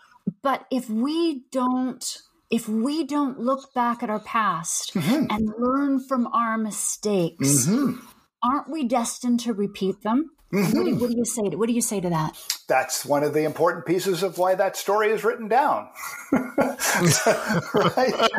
but 0.41 0.65
if 0.71 0.89
we 0.89 1.43
don't, 1.51 2.17
if 2.49 2.67
we 2.67 3.05
don't 3.05 3.39
look 3.39 3.73
back 3.73 4.03
at 4.03 4.09
our 4.09 4.19
past 4.19 4.93
mm-hmm. 4.93 5.27
and 5.29 5.53
learn 5.57 5.99
from 5.99 6.27
our 6.27 6.57
mistakes, 6.57 7.65
mm-hmm. 7.65 8.05
aren't 8.43 8.69
we 8.69 8.83
destined 8.83 9.39
to 9.41 9.53
repeat 9.53 10.01
them? 10.01 10.31
Mm-hmm. 10.51 10.77
What, 10.77 10.85
do, 10.85 10.95
what, 10.95 11.09
do, 11.11 11.17
you 11.17 11.25
say? 11.25 11.49
To, 11.49 11.57
what 11.57 11.67
do 11.67 11.73
you 11.73 11.81
say 11.81 12.01
to 12.01 12.09
that? 12.09 12.37
That's 12.67 13.05
one 13.05 13.23
of 13.23 13.33
the 13.33 13.45
important 13.45 13.85
pieces 13.85 14.21
of 14.21 14.37
why 14.37 14.55
that 14.55 14.75
story 14.75 15.09
is 15.09 15.23
written 15.23 15.47
down, 15.47 15.87
right? 16.31 18.29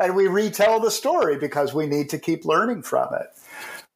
and 0.00 0.16
we 0.16 0.26
retell 0.26 0.80
the 0.80 0.90
story 0.90 1.38
because 1.38 1.72
we 1.72 1.86
need 1.86 2.10
to 2.10 2.18
keep 2.18 2.44
learning 2.44 2.82
from 2.82 3.14
it, 3.14 3.28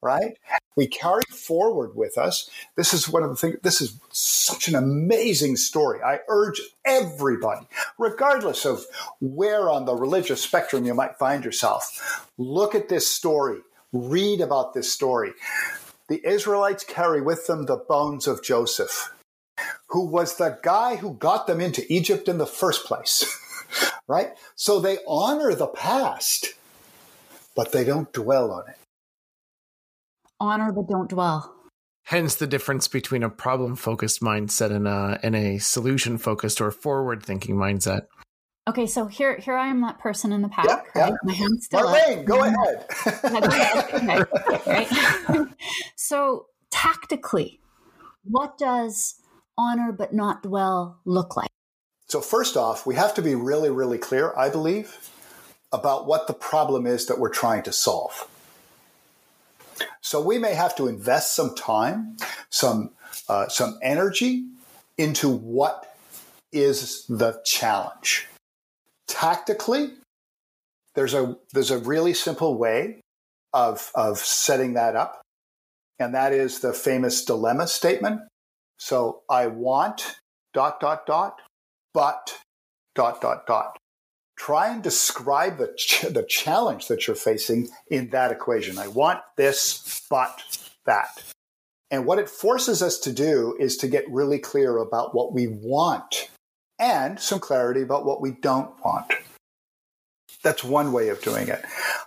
right? 0.00 0.38
We 0.76 0.86
carry 0.86 1.22
forward 1.28 1.96
with 1.96 2.16
us. 2.16 2.48
This 2.76 2.94
is 2.94 3.08
one 3.08 3.24
of 3.24 3.30
the 3.30 3.36
things. 3.36 3.56
This 3.64 3.80
is 3.80 3.98
such 4.10 4.68
an 4.68 4.76
amazing 4.76 5.56
story. 5.56 6.00
I 6.00 6.20
urge 6.28 6.60
everybody, 6.84 7.66
regardless 7.98 8.64
of 8.64 8.84
where 9.20 9.68
on 9.70 9.86
the 9.86 9.96
religious 9.96 10.40
spectrum 10.40 10.84
you 10.84 10.94
might 10.94 11.18
find 11.18 11.44
yourself, 11.44 12.28
look 12.38 12.76
at 12.76 12.88
this 12.88 13.08
story. 13.08 13.58
Read 13.92 14.40
about 14.40 14.74
this 14.74 14.92
story 14.92 15.32
the 16.08 16.26
Israelites 16.26 16.84
carry 16.84 17.20
with 17.20 17.46
them 17.46 17.66
the 17.66 17.76
bones 17.76 18.26
of 18.26 18.42
Joseph, 18.42 19.12
who 19.88 20.06
was 20.06 20.36
the 20.36 20.58
guy 20.62 20.96
who 20.96 21.14
got 21.14 21.46
them 21.46 21.60
into 21.60 21.84
Egypt 21.92 22.28
in 22.28 22.38
the 22.38 22.46
first 22.46 22.84
place. 22.84 23.24
right? 24.08 24.30
So 24.56 24.80
they 24.80 24.98
honor 25.06 25.54
the 25.54 25.66
past, 25.66 26.54
but 27.54 27.72
they 27.72 27.84
don't 27.84 28.12
dwell 28.12 28.50
on 28.50 28.68
it. 28.68 28.76
Honor 30.40 30.72
but 30.72 30.88
don't 30.88 31.10
dwell. 31.10 31.54
Hence 32.04 32.36
the 32.36 32.46
difference 32.46 32.88
between 32.88 33.22
a 33.22 33.28
problem 33.28 33.76
focused 33.76 34.22
mindset 34.22 34.70
and 34.70 34.88
a, 34.88 35.20
and 35.22 35.36
a 35.36 35.58
solution 35.58 36.16
focused 36.16 36.60
or 36.60 36.70
forward 36.70 37.22
thinking 37.22 37.56
mindset. 37.56 38.06
Okay, 38.68 38.86
so 38.86 39.06
here 39.06 39.38
here 39.38 39.54
I 39.54 39.68
am, 39.68 39.80
that 39.80 39.98
person 39.98 40.30
in 40.30 40.42
the 40.42 40.48
pack. 40.50 40.66
Yeah, 40.66 40.74
right? 40.94 41.10
yeah. 41.10 41.16
My 41.24 41.32
hand's 41.32 41.64
still 41.64 41.86
Marlene, 41.86 42.18
up. 42.18 42.24
go 42.26 42.44
ahead. 42.44 42.86
yeah, 43.24 43.90
go 43.90 43.96
ahead. 43.96 44.26
Okay, 44.50 44.86
right? 45.26 45.48
so 45.96 46.46
tactically, 46.70 47.60
what 48.24 48.58
does 48.58 49.14
honor 49.56 49.90
but 49.90 50.12
not 50.12 50.42
dwell 50.42 51.00
look 51.06 51.34
like? 51.34 51.48
So 52.08 52.20
first 52.20 52.58
off, 52.58 52.84
we 52.84 52.94
have 52.96 53.14
to 53.14 53.22
be 53.22 53.34
really, 53.34 53.70
really 53.70 53.96
clear, 53.96 54.34
I 54.36 54.50
believe, 54.50 55.10
about 55.72 56.06
what 56.06 56.26
the 56.26 56.34
problem 56.34 56.86
is 56.86 57.06
that 57.06 57.18
we're 57.18 57.30
trying 57.30 57.62
to 57.62 57.72
solve. 57.72 58.28
So 60.02 60.20
we 60.20 60.36
may 60.36 60.52
have 60.52 60.76
to 60.76 60.88
invest 60.88 61.34
some 61.34 61.54
time, 61.54 62.18
some 62.50 62.90
uh, 63.30 63.48
some 63.48 63.78
energy 63.82 64.44
into 64.98 65.30
what 65.30 65.96
is 66.52 67.06
the 67.06 67.40
challenge 67.46 68.26
tactically, 69.08 69.94
there's 70.94 71.14
a 71.14 71.36
there's 71.52 71.70
a 71.70 71.78
really 71.78 72.14
simple 72.14 72.56
way 72.56 73.00
of 73.52 73.90
of 73.94 74.18
setting 74.18 74.74
that 74.74 74.94
up, 74.94 75.20
and 75.98 76.14
that 76.14 76.32
is 76.32 76.60
the 76.60 76.72
famous 76.72 77.24
dilemma 77.24 77.66
statement. 77.66 78.20
So 78.78 79.22
I 79.28 79.48
want 79.48 80.16
dot 80.54 80.80
dot 80.80 81.06
dot, 81.06 81.40
but 81.92 82.38
dot 82.94 83.20
dot 83.20 83.46
dot. 83.46 83.76
Try 84.38 84.72
and 84.72 84.82
describe 84.82 85.58
the 85.58 85.74
ch- 85.76 86.02
the 86.02 86.22
challenge 86.22 86.86
that 86.88 87.06
you're 87.06 87.16
facing 87.16 87.68
in 87.90 88.10
that 88.10 88.30
equation. 88.30 88.78
I 88.78 88.88
want 88.88 89.20
this, 89.36 90.02
but 90.08 90.40
that. 90.86 91.22
And 91.90 92.06
what 92.06 92.18
it 92.18 92.28
forces 92.28 92.82
us 92.82 92.98
to 93.00 93.12
do 93.12 93.56
is 93.58 93.76
to 93.78 93.88
get 93.88 94.04
really 94.10 94.38
clear 94.38 94.76
about 94.78 95.14
what 95.14 95.32
we 95.32 95.48
want 95.48 96.28
and 96.78 97.18
some 97.18 97.40
clarity 97.40 97.82
about 97.82 98.04
what 98.04 98.20
we 98.20 98.32
don't 98.32 98.72
want. 98.84 99.12
That's 100.42 100.62
one 100.62 100.92
way 100.92 101.08
of 101.08 101.20
doing 101.20 101.48
it. 101.48 101.64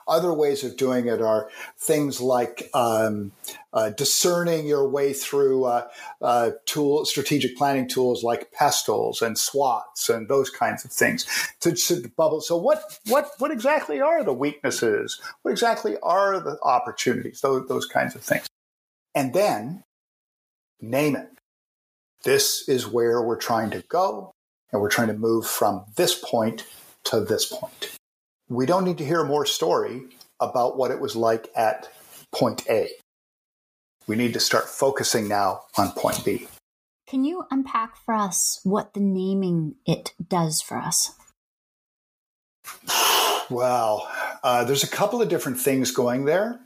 Other 0.07 0.33
ways 0.33 0.63
of 0.63 0.77
doing 0.77 1.07
it 1.07 1.21
are 1.21 1.49
things 1.77 2.21
like 2.21 2.69
um, 2.73 3.33
uh, 3.73 3.89
discerning 3.89 4.65
your 4.67 4.87
way 4.87 5.11
through 5.11 5.65
uh, 5.65 5.87
uh, 6.21 6.51
tool, 6.65 7.05
strategic 7.05 7.57
planning 7.57 7.89
tools 7.89 8.23
like 8.23 8.51
PESTLES 8.53 9.21
and 9.21 9.37
SWOTs 9.37 10.09
and 10.09 10.29
those 10.29 10.49
kinds 10.49 10.85
of 10.85 10.91
things 10.91 11.25
to, 11.59 11.73
to 11.73 12.09
bubble. 12.15 12.39
So, 12.39 12.55
what 12.55 12.99
what 13.07 13.31
what 13.39 13.51
exactly 13.51 13.99
are 13.99 14.23
the 14.23 14.33
weaknesses? 14.33 15.19
What 15.41 15.51
exactly 15.51 15.97
are 16.01 16.39
the 16.39 16.57
opportunities? 16.63 17.41
Those 17.41 17.67
those 17.67 17.85
kinds 17.85 18.15
of 18.15 18.21
things, 18.21 18.47
and 19.13 19.33
then 19.33 19.83
name 20.79 21.17
it. 21.17 21.29
This 22.23 22.67
is 22.69 22.87
where 22.87 23.21
we're 23.21 23.37
trying 23.37 23.71
to 23.71 23.83
go 23.89 24.30
and 24.71 24.81
we're 24.81 24.89
trying 24.89 25.07
to 25.07 25.13
move 25.13 25.45
from 25.45 25.85
this 25.95 26.15
point 26.15 26.65
to 27.05 27.19
this 27.21 27.45
point. 27.45 27.97
We 28.49 28.65
don't 28.65 28.85
need 28.85 28.97
to 28.97 29.05
hear 29.05 29.23
more 29.23 29.45
story 29.45 30.03
about 30.39 30.77
what 30.77 30.91
it 30.91 30.99
was 30.99 31.15
like 31.15 31.49
at 31.55 31.89
point 32.31 32.67
A. 32.69 32.89
We 34.07 34.15
need 34.15 34.33
to 34.33 34.39
start 34.39 34.67
focusing 34.67 35.27
now 35.27 35.61
on 35.77 35.91
point 35.91 36.23
B. 36.25 36.47
Can 37.07 37.25
you 37.25 37.45
unpack 37.51 37.95
for 37.97 38.13
us 38.13 38.59
what 38.63 38.93
the 38.93 38.99
naming 38.99 39.75
it 39.85 40.13
does 40.25 40.61
for 40.61 40.77
us? 40.77 41.13
Well, 43.49 44.09
uh, 44.43 44.63
there's 44.63 44.83
a 44.83 44.87
couple 44.87 45.21
of 45.21 45.27
different 45.27 45.59
things 45.59 45.91
going 45.91 46.25
there. 46.25 46.61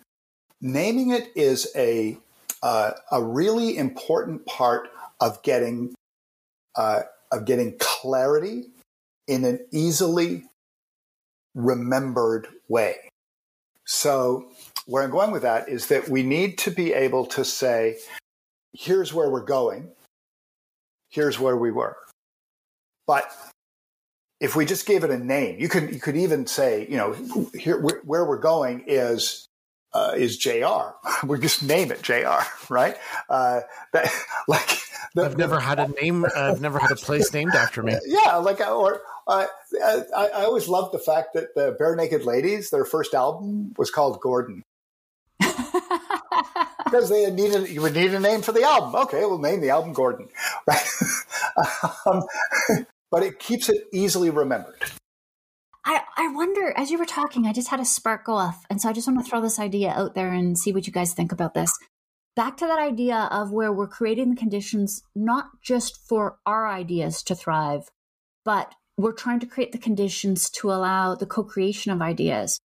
Naming 0.61 1.09
it 1.09 1.31
is 1.35 1.71
a 1.75 2.17
uh, 2.61 2.91
a 3.11 3.23
really 3.23 3.77
important 3.77 4.45
part 4.45 4.89
of 5.19 5.41
getting 5.43 5.93
uh, 6.75 7.01
of 7.31 7.45
getting 7.45 7.75
clarity 7.79 8.65
in 9.27 9.43
an 9.43 9.59
easily 9.71 10.43
remembered 11.53 12.47
way. 12.67 12.95
So 13.85 14.49
where 14.85 15.03
I'm 15.03 15.11
going 15.11 15.31
with 15.31 15.43
that 15.43 15.69
is 15.69 15.87
that 15.87 16.09
we 16.09 16.23
need 16.23 16.57
to 16.59 16.71
be 16.71 16.93
able 16.93 17.25
to 17.27 17.45
say, 17.45 17.97
here's 18.73 19.13
where 19.13 19.29
we're 19.29 19.43
going, 19.43 19.89
here's 21.09 21.39
where 21.39 21.57
we 21.57 21.71
were. 21.71 21.97
But 23.07 23.31
if 24.39 24.55
we 24.55 24.65
just 24.65 24.85
gave 24.85 25.03
it 25.03 25.11
a 25.11 25.17
name, 25.17 25.59
you 25.59 25.69
could 25.69 25.93
you 25.93 25.99
could 25.99 26.17
even 26.17 26.45
say, 26.45 26.87
you 26.89 26.97
know, 26.97 27.15
here 27.53 27.79
where 27.79 28.25
we're 28.25 28.37
going 28.37 28.83
is 28.87 29.47
uh, 29.95 30.11
is 30.15 30.37
JR. 30.37 30.91
we 31.25 31.39
just 31.39 31.63
name 31.63 31.91
it 31.91 32.01
JR, 32.01 32.43
right? 32.69 32.97
Uh, 33.29 33.61
that, 33.93 34.11
like 34.47 34.77
the, 35.15 35.23
I've 35.23 35.37
never 35.37 35.59
had 35.59 35.79
a 35.79 35.87
name. 35.87 36.25
I've 36.35 36.59
never 36.59 36.77
had 36.77 36.91
a 36.91 36.97
place 36.97 37.33
named 37.33 37.55
after 37.55 37.81
me. 37.81 37.95
Yeah, 38.05 38.35
like 38.35 38.59
or 38.59 39.01
uh, 39.27 39.45
I, 39.83 40.03
I 40.15 40.43
always 40.43 40.67
loved 40.67 40.93
the 40.93 40.99
fact 40.99 41.33
that 41.33 41.55
the 41.55 41.75
Barenaked 41.79 42.25
Ladies, 42.25 42.69
their 42.69 42.85
first 42.85 43.13
album 43.13 43.73
was 43.77 43.89
called 43.89 44.19
Gordon. 44.19 44.63
because 45.39 47.09
they 47.09 47.29
needed 47.31 47.69
you 47.69 47.81
would 47.81 47.93
need 47.93 48.13
a 48.13 48.19
name 48.19 48.41
for 48.41 48.51
the 48.51 48.63
album. 48.63 48.95
Okay, 48.95 49.19
we'll 49.21 49.39
name 49.39 49.61
the 49.61 49.69
album 49.69 49.93
Gordon, 49.93 50.27
right? 50.67 50.85
um, 52.05 52.23
but 53.11 53.23
it 53.23 53.39
keeps 53.39 53.69
it 53.69 53.87
easily 53.93 54.29
remembered. 54.29 54.83
I, 55.85 56.01
I 56.17 56.27
wonder, 56.33 56.73
as 56.75 56.89
you 56.89 56.97
were 56.97 57.05
talking, 57.05 57.45
I 57.45 57.53
just 57.53 57.67
had 57.67 57.79
a 57.79 57.85
spark 57.85 58.25
go 58.25 58.33
off. 58.33 58.65
And 58.69 58.81
so 58.81 58.89
I 58.89 58.93
just 58.93 59.07
want 59.07 59.23
to 59.23 59.29
throw 59.29 59.39
this 59.39 59.59
idea 59.59 59.91
out 59.91 60.15
there 60.15 60.33
and 60.33 60.57
see 60.57 60.71
what 60.71 60.87
you 60.87 60.93
guys 60.93 61.13
think 61.13 61.31
about 61.31 61.53
this. 61.53 61.71
Back 62.35 62.57
to 62.57 62.65
that 62.65 62.79
idea 62.79 63.29
of 63.31 63.51
where 63.51 63.71
we're 63.71 63.87
creating 63.87 64.31
the 64.31 64.35
conditions 64.35 65.03
not 65.15 65.45
just 65.63 65.99
for 66.07 66.37
our 66.45 66.67
ideas 66.67 67.21
to 67.23 67.35
thrive, 67.35 67.83
but 68.43 68.73
we're 68.97 69.13
trying 69.13 69.39
to 69.41 69.45
create 69.45 69.71
the 69.71 69.77
conditions 69.77 70.49
to 70.49 70.71
allow 70.71 71.15
the 71.15 71.25
co 71.25 71.43
creation 71.43 71.91
of 71.91 72.01
ideas. 72.01 72.59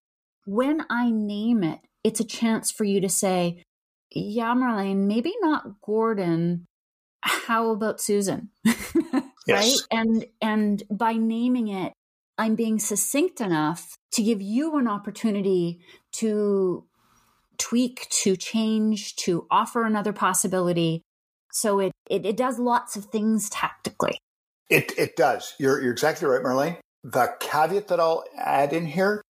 When 0.45 0.81
I 0.89 1.11
name 1.11 1.63
it, 1.63 1.79
it's 2.03 2.19
a 2.19 2.25
chance 2.25 2.71
for 2.71 2.83
you 2.83 2.99
to 3.01 3.09
say, 3.09 3.63
yeah, 4.09 4.53
Marlene, 4.55 5.05
maybe 5.07 5.33
not 5.41 5.81
Gordon. 5.81 6.65
How 7.21 7.69
about 7.69 8.01
Susan? 8.01 8.49
yes. 8.65 9.23
right? 9.47 9.77
And 9.91 10.25
and 10.41 10.83
by 10.89 11.13
naming 11.13 11.67
it, 11.67 11.93
I'm 12.37 12.55
being 12.55 12.79
succinct 12.79 13.41
enough 13.41 13.95
to 14.13 14.23
give 14.23 14.41
you 14.41 14.77
an 14.77 14.87
opportunity 14.87 15.79
to 16.13 16.85
tweak, 17.57 18.07
to 18.09 18.35
change, 18.35 19.15
to 19.17 19.45
offer 19.51 19.85
another 19.85 20.13
possibility. 20.13 21.03
So 21.51 21.79
it, 21.79 21.91
it, 22.09 22.25
it 22.25 22.37
does 22.37 22.57
lots 22.59 22.95
of 22.95 23.05
things 23.05 23.49
tactically. 23.49 24.17
It, 24.69 24.93
it 24.97 25.15
does. 25.15 25.53
You're, 25.59 25.81
you're 25.81 25.91
exactly 25.91 26.27
right, 26.27 26.41
Marlene. 26.41 26.77
The 27.03 27.33
caveat 27.39 27.87
that 27.89 27.99
I'll 27.99 28.23
add 28.37 28.73
in 28.73 28.85
here 28.85 29.21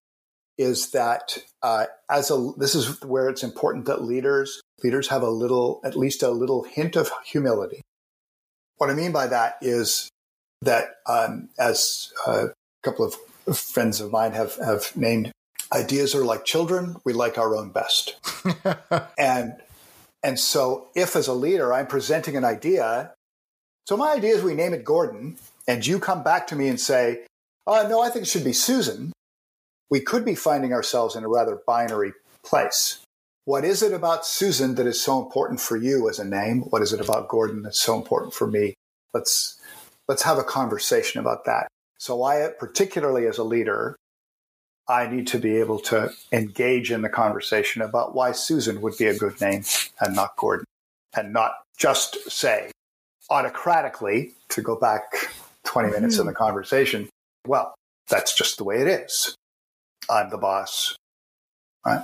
is 0.58 0.92
that 0.92 1.40
uh, 1.64 1.86
as 2.10 2.30
a 2.30 2.52
this 2.58 2.76
is 2.76 3.02
where 3.02 3.30
it's 3.30 3.44
important 3.44 3.86
that 3.86 4.04
leaders 4.04 4.62
leaders 4.84 5.08
have 5.08 5.24
a 5.24 5.30
little 5.30 5.82
at 5.84 5.98
least 5.98 6.22
a 6.22 6.30
little 6.30 6.64
hint 6.64 6.96
of 6.96 7.10
humility. 7.26 7.82
What 8.78 8.90
I 8.90 8.94
mean 8.94 9.12
by 9.12 9.28
that 9.28 9.56
is 9.62 10.10
that 10.62 10.98
um, 11.08 11.50
as 11.58 12.12
uh, 12.28 12.48
couple 12.84 13.06
of 13.06 13.58
friends 13.58 14.00
of 14.02 14.12
mine 14.12 14.34
have, 14.34 14.56
have 14.56 14.96
named 14.96 15.32
ideas 15.74 16.14
are 16.16 16.26
like 16.26 16.46
children. 16.46 16.98
We 17.04 17.14
like 17.14 17.38
our 17.38 17.56
own 17.56 17.72
best. 17.72 18.16
and, 19.18 19.56
and 20.24 20.40
so 20.40 20.88
if 20.96 21.16
as 21.16 21.28
a 21.28 21.34
leader, 21.34 21.74
I'm 21.74 21.88
presenting 21.88 22.36
an 22.36 22.46
idea, 22.46 23.14
so 23.88 23.98
my 23.98 24.14
idea 24.14 24.36
is 24.36 24.44
we 24.44 24.54
name 24.54 24.74
it 24.74 24.86
Gordon 24.86 25.38
and 25.68 25.86
you 25.86 26.00
come 26.00 26.24
back 26.24 26.48
to 26.48 26.56
me 26.56 26.68
and 26.68 26.80
say, 26.80 27.26
oh, 27.68 27.88
no, 27.88 28.02
I 28.02 28.10
think 28.10 28.24
it 28.24 28.30
should 28.30 28.44
be 28.44 28.54
Susan. 28.54 29.12
We 29.90 30.00
could 30.00 30.24
be 30.24 30.36
finding 30.36 30.74
ourselves 30.74 31.16
in 31.16 31.24
a 31.24 31.30
rather 31.30 31.60
binary 31.68 32.14
place. 32.44 33.00
What 33.46 33.66
is 33.66 33.82
it 33.82 33.94
about 33.94 34.26
Susan 34.26 34.76
that 34.76 34.88
is 34.88 35.02
so 35.02 35.22
important 35.22 35.60
for 35.60 35.76
you 35.76 36.10
as 36.10 36.20
a 36.20 36.26
name? 36.26 36.62
What 36.62 36.82
is 36.82 36.94
it 36.94 37.02
about 37.02 37.28
Gordon 37.28 37.64
that's 37.64 37.80
so 37.80 37.98
important 37.98 38.34
for 38.34 38.48
me? 38.48 38.76
Let's 39.14 39.60
let's 40.08 40.24
have 40.24 40.38
a 40.38 40.44
conversation 40.44 41.20
about 41.20 41.46
that. 41.46 41.68
So 42.02 42.24
I, 42.24 42.50
particularly 42.58 43.28
as 43.28 43.38
a 43.38 43.44
leader, 43.44 43.96
I 44.90 45.06
need 45.06 45.28
to 45.28 45.38
be 45.38 45.58
able 45.58 45.78
to 45.82 46.10
engage 46.32 46.92
in 46.92 47.04
the 47.04 47.10
conversation 47.10 47.84
about 47.84 48.16
why 48.16 48.32
Susan 48.32 48.82
would 48.82 48.98
be 48.98 49.06
a 49.06 49.16
good 49.16 49.40
name 49.40 49.64
and 50.00 50.16
not 50.16 50.36
Gordon, 50.36 50.66
and 51.16 51.32
not 51.32 51.58
just 51.78 52.18
say 52.28 52.72
autocratically 53.30 54.32
to 54.50 54.64
go 54.64 54.76
back 54.76 55.04
20 55.66 55.90
mm-hmm. 55.90 55.96
minutes 55.96 56.18
in 56.18 56.26
the 56.26 56.34
conversation, 56.34 57.08
well, 57.46 57.76
that's 58.10 58.36
just 58.36 58.58
the 58.58 58.64
way 58.64 58.82
it 58.82 58.88
is. 58.88 59.36
I'm 60.10 60.32
the 60.32 60.40
boss. 60.40 60.96
Right? 61.86 62.02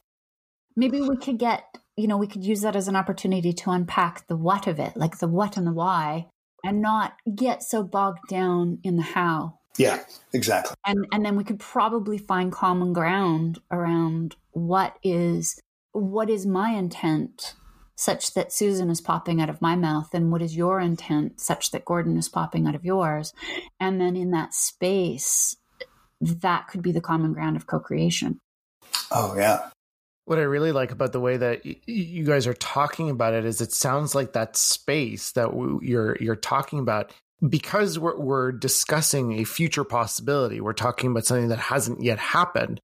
Maybe 0.76 1.02
we 1.02 1.18
could 1.18 1.40
get, 1.40 1.64
you 1.96 2.06
know, 2.06 2.18
we 2.18 2.28
could 2.28 2.46
use 2.46 2.62
that 2.62 2.76
as 2.76 2.88
an 2.88 2.96
opportunity 2.96 3.52
to 3.52 3.72
unpack 3.72 4.28
the 4.28 4.38
what 4.38 4.68
of 4.68 4.80
it, 4.80 4.96
like 4.96 5.18
the 5.18 5.28
what 5.28 5.58
and 5.58 5.66
the 5.66 5.74
why, 5.74 6.28
and 6.64 6.84
not 6.84 7.14
get 7.34 7.64
so 7.64 7.82
bogged 7.82 8.30
down 8.30 8.78
in 8.84 8.98
the 8.98 9.02
how 9.02 9.57
yeah, 9.78 10.04
exactly. 10.34 10.76
And 10.86 11.06
and 11.12 11.26
then 11.26 11.36
we 11.36 11.44
could 11.44 11.60
probably 11.60 12.18
find 12.18 12.52
common 12.52 12.94
ground 12.94 13.60
around 13.72 14.36
what 14.52 14.98
is 15.04 15.60
what 15.92 16.30
is 16.30 16.46
my 16.46 16.72
intent 16.72 17.56
such 17.96 18.36
that 18.36 18.54
Susan 18.54 18.92
is 18.92 19.02
popping 19.02 19.42
out 19.42 19.50
of 19.50 19.62
my 19.62 19.76
mouth 19.76 20.13
and 20.13 20.32
what 20.32 20.42
is 20.42 20.56
your 20.56 20.80
intent 20.80 21.40
such 21.40 21.72
that 21.72 21.86
Gordon 21.86 22.16
is 22.18 22.30
popping 22.30 22.68
out 22.68 22.76
of 22.76 22.86
yours. 22.86 23.34
And 23.80 24.00
then 24.00 24.16
in 24.16 24.32
that 24.32 24.54
space 24.54 25.56
that 26.22 26.68
could 26.68 26.82
be 26.82 26.92
the 26.92 27.02
common 27.02 27.34
ground 27.34 27.56
of 27.56 27.68
co-creation. 27.68 28.40
Oh 29.12 29.36
yeah. 29.36 29.70
What 30.26 30.40
I 30.40 30.44
really 30.44 30.72
like 30.72 30.92
about 30.92 31.13
the 31.13 31.20
way 31.20 31.38
that 31.38 31.63
y- 31.63 31.78
you 31.86 32.26
guys 32.26 32.48
are 32.48 32.54
talking 32.54 33.10
about 33.10 33.34
it 33.34 33.46
is 33.46 33.62
it 33.62 33.72
sounds 33.72 34.13
like 34.13 34.34
that 34.34 34.58
space 34.58 35.32
that 35.34 35.50
w- 35.50 35.80
you're 35.82 36.18
you're 36.20 36.36
talking 36.36 36.80
about 36.80 37.12
because 37.47 38.00
we're, 38.00 38.17
we're 38.19 38.52
discussing 38.52 39.34
a 39.34 39.43
future 39.43 39.84
possibility, 39.84 40.62
we're 40.62 40.73
talking 40.73 41.12
about 41.12 41.26
something 41.26 41.50
that 41.50 41.60
hasn't 41.60 42.02
yet 42.02 42.19
happened. 42.19 42.80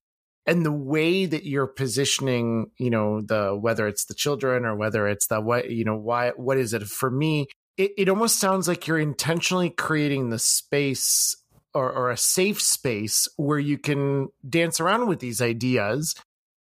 And 0.46 0.66
the 0.66 0.74
way 0.74 1.26
that 1.26 1.46
you're 1.46 1.68
positioning, 1.68 2.72
you 2.78 2.90
know, 2.90 3.22
the 3.22 3.56
whether 3.56 3.88
it's 3.88 4.06
the 4.06 4.14
children 4.14 4.66
or 4.66 4.76
whether 4.76 5.08
it's 5.08 5.28
the 5.28 5.40
what, 5.40 5.70
you 5.70 5.86
know, 5.86 5.96
why, 5.96 6.32
what 6.32 6.58
is 6.58 6.74
it 6.74 6.84
for 6.84 7.10
me? 7.10 7.48
It, 7.78 7.92
it 7.98 8.10
almost 8.10 8.40
sounds 8.40 8.68
like 8.68 8.86
you're 8.86 9.00
intentionally 9.00 9.70
creating 9.70 10.30
the 10.30 10.40
space 10.40 11.36
or, 11.74 11.92
or 11.92 12.12
a 12.12 12.18
safe 12.18 12.62
space 12.62 13.28
where 13.38 13.58
you 13.58 13.78
can 13.78 14.30
dance 14.48 14.80
around 14.80 15.08
with 15.08 15.20
these 15.20 15.42
ideas 15.42 16.14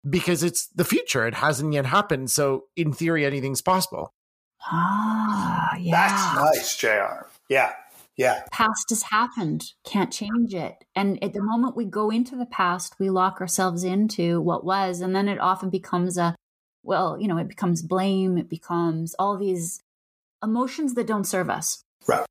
because 0.07 0.43
it's 0.43 0.67
the 0.67 0.85
future. 0.85 1.27
It 1.27 1.35
hasn't 1.35 1.73
yet 1.73 1.85
happened. 1.85 2.31
So, 2.31 2.65
in 2.75 2.93
theory, 2.93 3.25
anything's 3.25 3.61
possible. 3.61 4.13
Ah, 4.71 5.75
yeah. 5.77 5.91
That's 5.91 6.55
nice, 6.57 6.77
JR. 6.77 7.27
Yeah. 7.49 7.73
Yeah. 8.17 8.43
Past 8.51 8.89
has 8.89 9.03
happened. 9.03 9.63
Can't 9.85 10.11
change 10.11 10.53
it. 10.53 10.75
And 10.95 11.23
at 11.23 11.33
the 11.33 11.41
moment 11.41 11.75
we 11.75 11.85
go 11.85 12.09
into 12.09 12.35
the 12.35 12.45
past, 12.45 12.95
we 12.99 13.09
lock 13.09 13.41
ourselves 13.41 13.83
into 13.83 14.41
what 14.41 14.65
was. 14.65 15.01
And 15.01 15.15
then 15.15 15.27
it 15.27 15.39
often 15.39 15.69
becomes 15.69 16.17
a, 16.17 16.35
well, 16.83 17.17
you 17.19 17.27
know, 17.27 17.37
it 17.37 17.47
becomes 17.47 17.81
blame. 17.81 18.37
It 18.37 18.49
becomes 18.49 19.15
all 19.17 19.37
these 19.37 19.81
emotions 20.43 20.93
that 20.95 21.07
don't 21.07 21.25
serve 21.25 21.49
us. 21.49 21.83
Right. 22.07 22.25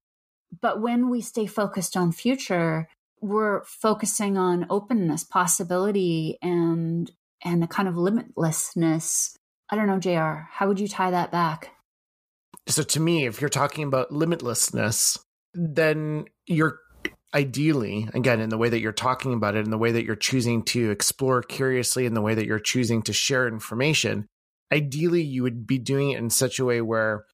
But 0.61 0.81
when 0.81 1.09
we 1.09 1.21
stay 1.21 1.47
focused 1.47 1.97
on 1.97 2.13
future, 2.13 2.89
we're 3.21 3.63
focusing 3.65 4.37
on 4.37 4.67
openness, 4.71 5.25
possibility, 5.25 6.39
and 6.43 7.11
and 7.43 7.65
a 7.65 7.67
kind 7.67 7.89
of 7.89 7.95
limitlessness. 7.95 9.37
I 9.71 9.77
don't 9.77 9.87
know, 9.87 9.99
JR, 9.99 10.49
how 10.51 10.69
would 10.69 10.81
you 10.81 10.89
tie 10.89 11.11
that 11.11 11.31
back? 11.31 11.71
So 12.67 12.83
to 12.83 13.01
me, 13.01 13.27
if 13.27 13.41
you're 13.41 13.49
talking 13.49 13.85
about 13.85 14.11
limitlessness, 14.11 15.19
then 15.55 16.27
you're 16.47 16.79
ideally, 17.35 18.09
again, 18.15 18.41
in 18.41 18.49
the 18.49 18.59
way 18.59 18.69
that 18.69 18.81
you're 18.81 18.93
talking 18.93 19.35
about 19.35 19.55
it, 19.55 19.65
in 19.65 19.71
the 19.71 19.79
way 19.79 19.93
that 19.93 20.05
you're 20.05 20.17
choosing 20.17 20.63
to 20.65 20.91
explore 20.91 21.43
curiously, 21.43 22.07
in 22.07 22.15
the 22.15 22.23
way 22.23 22.35
that 22.35 22.47
you're 22.47 22.59
choosing 22.59 23.03
to 23.03 23.13
share 23.13 23.47
information, 23.47 24.27
ideally 24.73 25.23
you 25.23 25.43
would 25.43 25.67
be 25.67 25.79
doing 25.79 26.11
it 26.11 26.19
in 26.19 26.31
such 26.31 26.59
a 26.59 26.65
way 26.65 26.81
where 26.81 27.25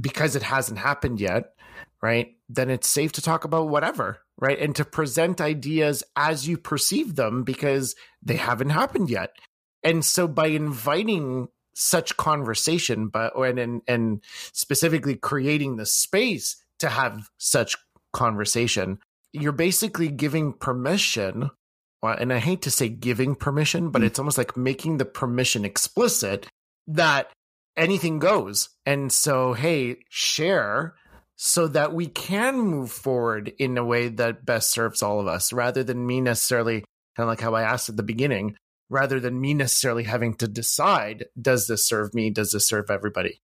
because 0.00 0.36
it 0.36 0.42
hasn't 0.42 0.78
happened 0.78 1.20
yet, 1.20 1.54
right? 2.02 2.34
Then 2.48 2.70
it's 2.70 2.88
safe 2.88 3.12
to 3.12 3.22
talk 3.22 3.44
about 3.44 3.68
whatever, 3.68 4.18
right? 4.38 4.58
And 4.58 4.74
to 4.76 4.84
present 4.84 5.40
ideas 5.40 6.04
as 6.14 6.46
you 6.46 6.58
perceive 6.58 7.14
them 7.14 7.44
because 7.44 7.94
they 8.22 8.36
haven't 8.36 8.70
happened 8.70 9.10
yet. 9.10 9.30
And 9.82 10.04
so 10.04 10.28
by 10.28 10.48
inviting 10.48 11.48
such 11.74 12.16
conversation, 12.16 13.08
but 13.08 13.36
and 13.36 13.58
and, 13.58 13.82
and 13.86 14.24
specifically 14.52 15.14
creating 15.14 15.76
the 15.76 15.86
space 15.86 16.56
to 16.80 16.88
have 16.88 17.28
such 17.38 17.76
conversation, 18.12 18.98
you're 19.32 19.52
basically 19.52 20.08
giving 20.08 20.52
permission. 20.52 21.50
And 22.02 22.32
I 22.32 22.38
hate 22.38 22.62
to 22.62 22.70
say 22.70 22.88
giving 22.88 23.34
permission, 23.34 23.90
but 23.90 24.02
mm. 24.02 24.04
it's 24.04 24.18
almost 24.18 24.38
like 24.38 24.56
making 24.56 24.98
the 24.98 25.04
permission 25.04 25.64
explicit 25.64 26.46
that 26.86 27.32
anything 27.76 28.20
goes. 28.20 28.68
And 28.84 29.10
so, 29.10 29.54
hey, 29.54 29.96
share 30.08 30.94
so 31.34 31.68
that 31.68 31.92
we 31.92 32.06
can 32.06 32.58
move 32.58 32.90
forward 32.90 33.52
in 33.58 33.76
a 33.76 33.84
way 33.84 34.08
that 34.08 34.46
best 34.46 34.70
serves 34.70 35.02
all 35.02 35.20
of 35.20 35.26
us 35.26 35.52
rather 35.52 35.84
than 35.84 36.06
me 36.06 36.20
necessarily 36.20 36.84
kind 37.16 37.24
of 37.24 37.28
like 37.28 37.40
how 37.40 37.54
I 37.54 37.62
asked 37.62 37.88
at 37.88 37.96
the 37.96 38.02
beginning 38.02 38.56
rather 38.88 39.20
than 39.20 39.40
me 39.40 39.52
necessarily 39.52 40.04
having 40.04 40.34
to 40.34 40.48
decide 40.48 41.26
does 41.40 41.66
this 41.66 41.86
serve 41.86 42.14
me? 42.14 42.30
Does 42.30 42.52
this 42.52 42.66
serve 42.66 42.90
everybody? 42.90 43.40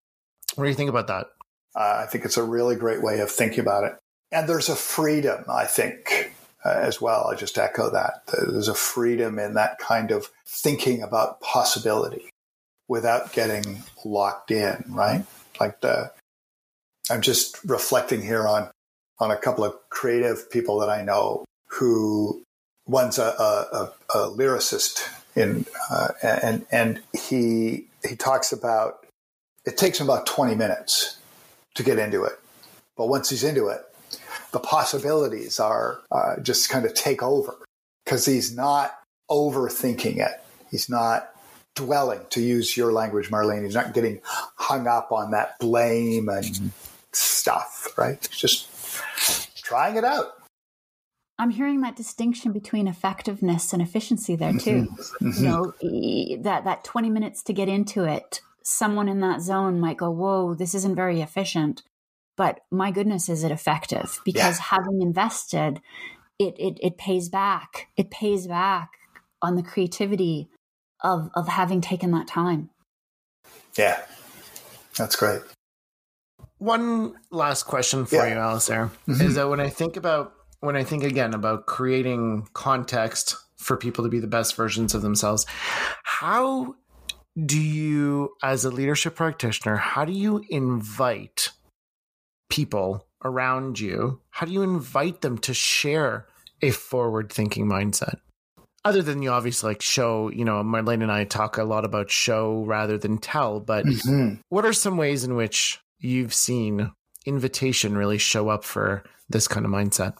What 0.54 0.64
do 0.64 0.70
you 0.70 0.76
think 0.76 0.90
about 0.90 1.08
that? 1.08 1.26
Uh, 1.74 2.02
I 2.04 2.06
think 2.06 2.24
it's 2.24 2.36
a 2.36 2.42
really 2.44 2.76
great 2.76 3.02
way 3.02 3.20
of 3.20 3.30
thinking 3.30 3.60
about 3.60 3.84
it. 3.84 3.96
And 4.30 4.48
there's 4.48 4.68
a 4.68 4.76
freedom, 4.76 5.44
I 5.48 5.66
think, 5.66 6.34
uh, 6.64 6.70
as 6.70 7.00
well. 7.00 7.28
I 7.30 7.34
just 7.34 7.58
echo 7.58 7.90
that. 7.90 8.22
There's 8.26 8.68
a 8.68 8.74
freedom 8.74 9.38
in 9.38 9.54
that 9.54 9.78
kind 9.78 10.10
of 10.10 10.30
thinking 10.46 11.02
about 11.02 11.40
possibility 11.40 12.30
without 12.88 13.32
getting 13.32 13.82
locked 14.04 14.50
in, 14.50 14.84
right? 14.88 15.24
Like 15.60 15.80
the, 15.80 16.12
I'm 17.10 17.22
just 17.22 17.62
reflecting 17.64 18.22
here 18.22 18.46
on, 18.46 18.70
on 19.18 19.30
a 19.30 19.36
couple 19.36 19.64
of 19.64 19.76
creative 19.90 20.50
people 20.50 20.78
that 20.80 20.88
I 20.88 21.02
know 21.02 21.44
who 21.68 22.42
one's 22.86 23.18
a, 23.18 23.22
a, 23.22 23.92
a 24.14 24.30
lyricist 24.30 25.08
in, 25.34 25.64
uh, 25.90 26.08
and, 26.22 26.66
and 26.70 27.02
he, 27.14 27.86
he 28.06 28.16
talks 28.16 28.52
about, 28.52 29.06
it 29.64 29.76
takes 29.76 30.00
him 30.00 30.06
about 30.06 30.26
20 30.26 30.54
minutes 30.54 31.18
to 31.74 31.82
get 31.82 31.98
into 31.98 32.24
it. 32.24 32.38
But 32.96 33.08
once 33.08 33.30
he's 33.30 33.44
into 33.44 33.68
it, 33.68 33.80
the 34.52 34.60
possibilities 34.60 35.58
are 35.58 36.00
uh, 36.10 36.40
just 36.40 36.68
kind 36.68 36.84
of 36.84 36.94
take 36.94 37.22
over 37.22 37.56
because 38.04 38.26
he's 38.26 38.54
not 38.54 38.98
overthinking 39.30 40.18
it. 40.18 40.42
He's 40.70 40.88
not 40.88 41.30
dwelling, 41.74 42.20
to 42.30 42.42
use 42.42 42.76
your 42.76 42.92
language, 42.92 43.30
Marlene. 43.30 43.64
He's 43.64 43.74
not 43.74 43.94
getting 43.94 44.20
hung 44.56 44.86
up 44.86 45.10
on 45.10 45.30
that 45.30 45.58
blame 45.58 46.28
and 46.28 46.70
stuff, 47.12 47.88
right? 47.96 48.18
He's 48.30 48.38
just 48.38 48.68
trying 49.56 49.96
it 49.96 50.04
out. 50.04 50.34
I'm 51.38 51.50
hearing 51.50 51.80
that 51.80 51.96
distinction 51.96 52.52
between 52.52 52.86
effectiveness 52.86 53.72
and 53.72 53.82
efficiency 53.82 54.36
there 54.36 54.52
too. 54.52 54.86
Mm-hmm. 54.86 55.28
Mm-hmm. 55.28 55.44
You 55.44 56.36
know, 56.36 56.42
that 56.42 56.64
that 56.64 56.84
20 56.84 57.10
minutes 57.10 57.42
to 57.44 57.52
get 57.52 57.68
into 57.68 58.04
it, 58.04 58.42
someone 58.64 59.08
in 59.08 59.20
that 59.20 59.40
zone 59.40 59.80
might 59.80 59.96
go, 59.96 60.10
"Whoa, 60.10 60.54
this 60.54 60.74
isn't 60.74 60.96
very 60.96 61.20
efficient." 61.20 61.82
But 62.36 62.60
my 62.70 62.90
goodness, 62.90 63.28
is 63.28 63.44
it 63.44 63.52
effective? 63.52 64.20
Because 64.24 64.58
yeah. 64.58 64.64
having 64.64 65.02
invested, 65.02 65.80
it, 66.38 66.54
it 66.58 66.78
it 66.82 66.98
pays 66.98 67.28
back. 67.28 67.88
It 67.96 68.10
pays 68.10 68.46
back 68.46 68.90
on 69.40 69.56
the 69.56 69.62
creativity 69.62 70.48
of 71.02 71.30
of 71.34 71.48
having 71.48 71.80
taken 71.80 72.10
that 72.12 72.26
time. 72.26 72.70
Yeah, 73.76 74.02
that's 74.96 75.16
great. 75.16 75.42
One 76.58 77.14
last 77.30 77.64
question 77.64 78.06
for 78.06 78.16
yeah. 78.16 78.28
you, 78.28 78.34
Alisdair, 78.36 78.90
mm-hmm. 79.08 79.20
is 79.20 79.34
that 79.34 79.48
when 79.48 79.60
I 79.60 79.68
think 79.68 79.96
about 79.96 80.32
when 80.60 80.76
I 80.76 80.84
think 80.84 81.02
again 81.02 81.34
about 81.34 81.66
creating 81.66 82.48
context 82.52 83.36
for 83.56 83.76
people 83.76 84.04
to 84.04 84.10
be 84.10 84.20
the 84.20 84.26
best 84.26 84.56
versions 84.56 84.94
of 84.94 85.02
themselves, 85.02 85.44
how 86.04 86.76
do 87.36 87.60
you, 87.60 88.34
as 88.42 88.64
a 88.64 88.70
leadership 88.70 89.14
practitioner, 89.14 89.76
how 89.76 90.04
do 90.04 90.12
you 90.12 90.44
invite 90.50 91.50
people 92.50 93.06
around 93.24 93.80
you? 93.80 94.20
How 94.30 94.46
do 94.46 94.52
you 94.52 94.62
invite 94.62 95.20
them 95.22 95.38
to 95.38 95.54
share 95.54 96.26
a 96.60 96.70
forward 96.70 97.32
thinking 97.32 97.66
mindset? 97.66 98.18
other 98.84 99.02
than 99.02 99.22
you 99.22 99.30
obviously 99.30 99.70
like 99.70 99.82
show, 99.82 100.30
you 100.30 100.44
know, 100.44 100.62
Marlene 100.62 101.02
and 101.02 101.12
I 101.12 101.24
talk 101.24 101.58
a 101.58 101.64
lot 101.64 101.84
about 101.84 102.10
show 102.10 102.64
rather 102.64 102.98
than 102.98 103.18
tell, 103.18 103.60
but 103.60 103.84
mm-hmm. 103.84 104.40
what 104.48 104.64
are 104.64 104.72
some 104.72 104.96
ways 104.96 105.24
in 105.24 105.36
which 105.36 105.80
you've 105.98 106.34
seen 106.34 106.90
invitation 107.24 107.96
really 107.96 108.18
show 108.18 108.48
up 108.48 108.64
for 108.64 109.04
this 109.28 109.46
kind 109.46 109.64
of 109.64 109.72
mindset? 109.72 110.14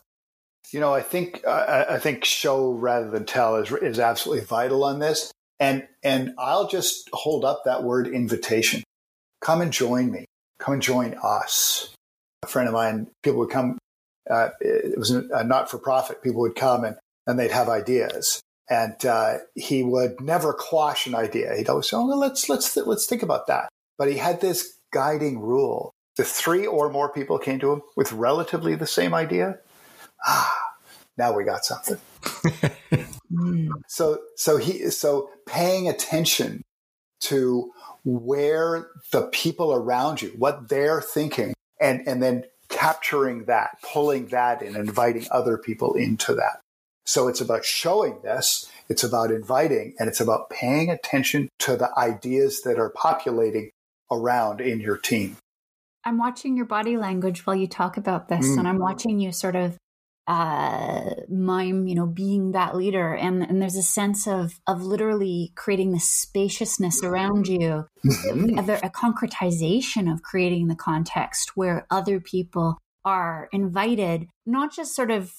You 0.70 0.81
know, 0.81 0.94
I 0.94 1.03
think 1.03 1.42
uh, 1.46 1.85
I 1.90 1.98
think 1.98 2.25
show 2.25 2.72
rather 2.72 3.11
than 3.11 3.27
tell 3.27 3.57
is 3.57 3.70
is 3.72 3.98
absolutely 3.98 4.44
vital 4.44 4.85
on 4.85 5.01
this, 5.01 5.33
and 5.60 5.86
and 6.02 6.34
I'll 6.38 6.68
just 6.68 7.08
hold 7.12 7.44
up 7.44 7.62
that 7.64 7.82
word 7.82 8.08
invitation. 8.08 8.82
Come 9.40 9.60
and 9.60 9.72
join 9.72 10.10
me. 10.10 10.24
Come 10.58 10.74
and 10.74 10.82
join 10.82 11.16
us. 11.22 11.94
A 12.42 12.46
friend 12.46 12.68
of 12.68 12.74
mine, 12.74 13.08
people 13.22 13.40
would 13.40 13.50
come. 13.50 13.78
Uh, 14.30 14.50
it 14.60 14.98
was 14.98 15.10
a 15.10 15.44
not 15.44 15.70
for 15.70 15.78
profit. 15.78 16.22
People 16.22 16.40
would 16.42 16.56
come 16.56 16.84
and 16.84 16.96
and 17.26 17.38
they'd 17.38 17.50
have 17.50 17.68
ideas, 17.68 18.40
and 18.68 19.04
uh, 19.06 19.38
he 19.54 19.82
would 19.82 20.20
never 20.20 20.52
quash 20.52 21.06
an 21.06 21.14
idea. 21.14 21.54
He'd 21.56 21.68
always 21.68 21.88
say, 21.88 21.96
"Oh, 21.96 22.04
let's 22.04 22.48
let's 22.48 22.76
let's 22.76 23.06
think 23.06 23.22
about 23.22 23.46
that." 23.46 23.68
But 23.98 24.10
he 24.10 24.16
had 24.16 24.40
this 24.40 24.76
guiding 24.92 25.40
rule: 25.40 25.92
the 26.16 26.24
three 26.24 26.66
or 26.66 26.90
more 26.90 27.08
people 27.08 27.38
came 27.38 27.58
to 27.60 27.72
him 27.72 27.82
with 27.96 28.12
relatively 28.12 28.74
the 28.74 28.86
same 28.86 29.14
idea. 29.14 29.58
Ah, 30.26 30.52
now 31.16 31.32
we 31.32 31.44
got 31.44 31.64
something. 31.64 31.98
so 33.88 34.18
so 34.37 34.56
he 34.56 34.90
so 34.90 35.30
paying 35.46 35.88
attention 35.88 36.62
to 37.20 37.70
where 38.04 38.88
the 39.12 39.28
people 39.28 39.72
around 39.72 40.22
you, 40.22 40.30
what 40.37 40.68
they're 40.68 41.00
thinking, 41.00 41.54
and 41.80 42.06
and 42.06 42.22
then 42.22 42.44
capturing 42.68 43.44
that, 43.44 43.78
pulling 43.82 44.26
that 44.28 44.62
in, 44.62 44.76
inviting 44.76 45.26
other 45.30 45.58
people 45.58 45.94
into 45.94 46.35
that. 46.35 46.61
So 47.04 47.28
it's 47.28 47.40
about 47.40 47.64
showing 47.64 48.20
this, 48.22 48.70
it's 48.88 49.02
about 49.04 49.30
inviting, 49.30 49.94
and 49.98 50.08
it's 50.08 50.20
about 50.20 50.50
paying 50.50 50.88
attention 50.88 51.48
to 51.61 51.76
the 51.76 51.90
ideas 51.98 52.62
that 52.62 52.78
are 52.78 52.90
populating 52.90 53.70
around 54.11 54.61
in 54.61 54.80
your 54.80 54.96
team. 54.96 55.37
I'm 56.04 56.18
watching 56.18 56.56
your 56.56 56.66
body 56.66 56.96
language 56.96 57.46
while 57.46 57.56
you 57.56 57.66
talk 57.66 57.96
about 57.96 58.28
this, 58.28 58.46
mm. 58.46 58.58
and 58.58 58.68
I'm 58.68 58.78
watching 58.78 59.20
you 59.20 59.32
sort 59.32 59.56
of 59.56 59.76
uh, 60.26 61.11
mime, 61.28 61.87
you 61.87 61.94
know, 61.94 62.06
being 62.06 62.52
that 62.52 62.76
leader. 62.76 63.14
And, 63.14 63.42
and 63.42 63.61
there's 63.61 63.76
a 63.76 63.82
sense 63.82 64.26
of, 64.26 64.61
of 64.66 64.82
literally 64.82 65.52
creating 65.56 65.92
this 65.92 66.08
spaciousness 66.08 67.02
around 67.02 67.48
you, 67.48 67.87
mm-hmm. 68.06 68.58
a, 68.58 68.74
a 68.74 68.90
concretization 68.90 70.12
of 70.12 70.22
creating 70.22 70.68
the 70.68 70.76
context 70.76 71.52
where 71.56 71.87
other 71.90 72.20
people 72.20 72.78
are 73.04 73.48
invited, 73.52 74.28
not 74.46 74.72
just 74.72 74.94
sort 74.94 75.11
of 75.11 75.32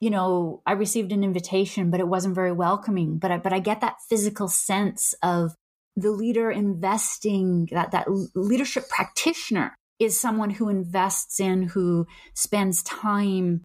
you 0.00 0.10
know, 0.10 0.62
I 0.64 0.72
received 0.72 1.10
an 1.10 1.24
invitation, 1.24 1.90
but 1.90 1.98
it 1.98 2.06
wasn't 2.06 2.36
very 2.36 2.52
welcoming. 2.52 3.18
But 3.18 3.32
I, 3.32 3.38
but 3.38 3.52
I 3.52 3.58
get 3.58 3.80
that 3.80 3.96
physical 4.08 4.46
sense 4.46 5.12
of 5.22 5.56
the 5.96 6.12
leader 6.12 6.50
investing 6.50 7.68
that 7.72 7.90
that 7.90 8.06
leadership 8.34 8.88
practitioner 8.88 9.74
is 9.98 10.18
someone 10.18 10.50
who 10.50 10.68
invests 10.68 11.40
in, 11.40 11.64
who 11.64 12.06
spends 12.34 12.82
time 12.84 13.62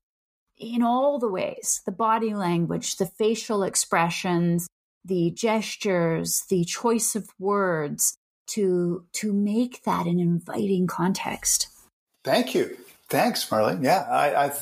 in 0.64 0.82
all 0.82 1.20
the 1.20 1.30
ways, 1.30 1.82
the 1.86 1.92
body 1.92 2.34
language, 2.34 2.98
the 2.98 3.06
facial 3.06 3.64
expressions, 3.64 4.68
the 5.06 5.32
gestures, 5.32 6.44
the 6.50 6.64
choice 6.64 7.16
of 7.16 7.30
words 7.40 8.16
to 8.48 9.06
to 9.14 9.34
make 9.34 9.84
that 9.84 10.06
an 10.06 10.20
inviting 10.20 10.88
context. 10.88 11.68
Thank 12.24 12.56
you. 12.56 12.78
Thanks, 13.10 13.50
Marlene. 13.50 13.84
Yeah, 13.84 14.06
I, 14.10 14.46
I 14.46 14.54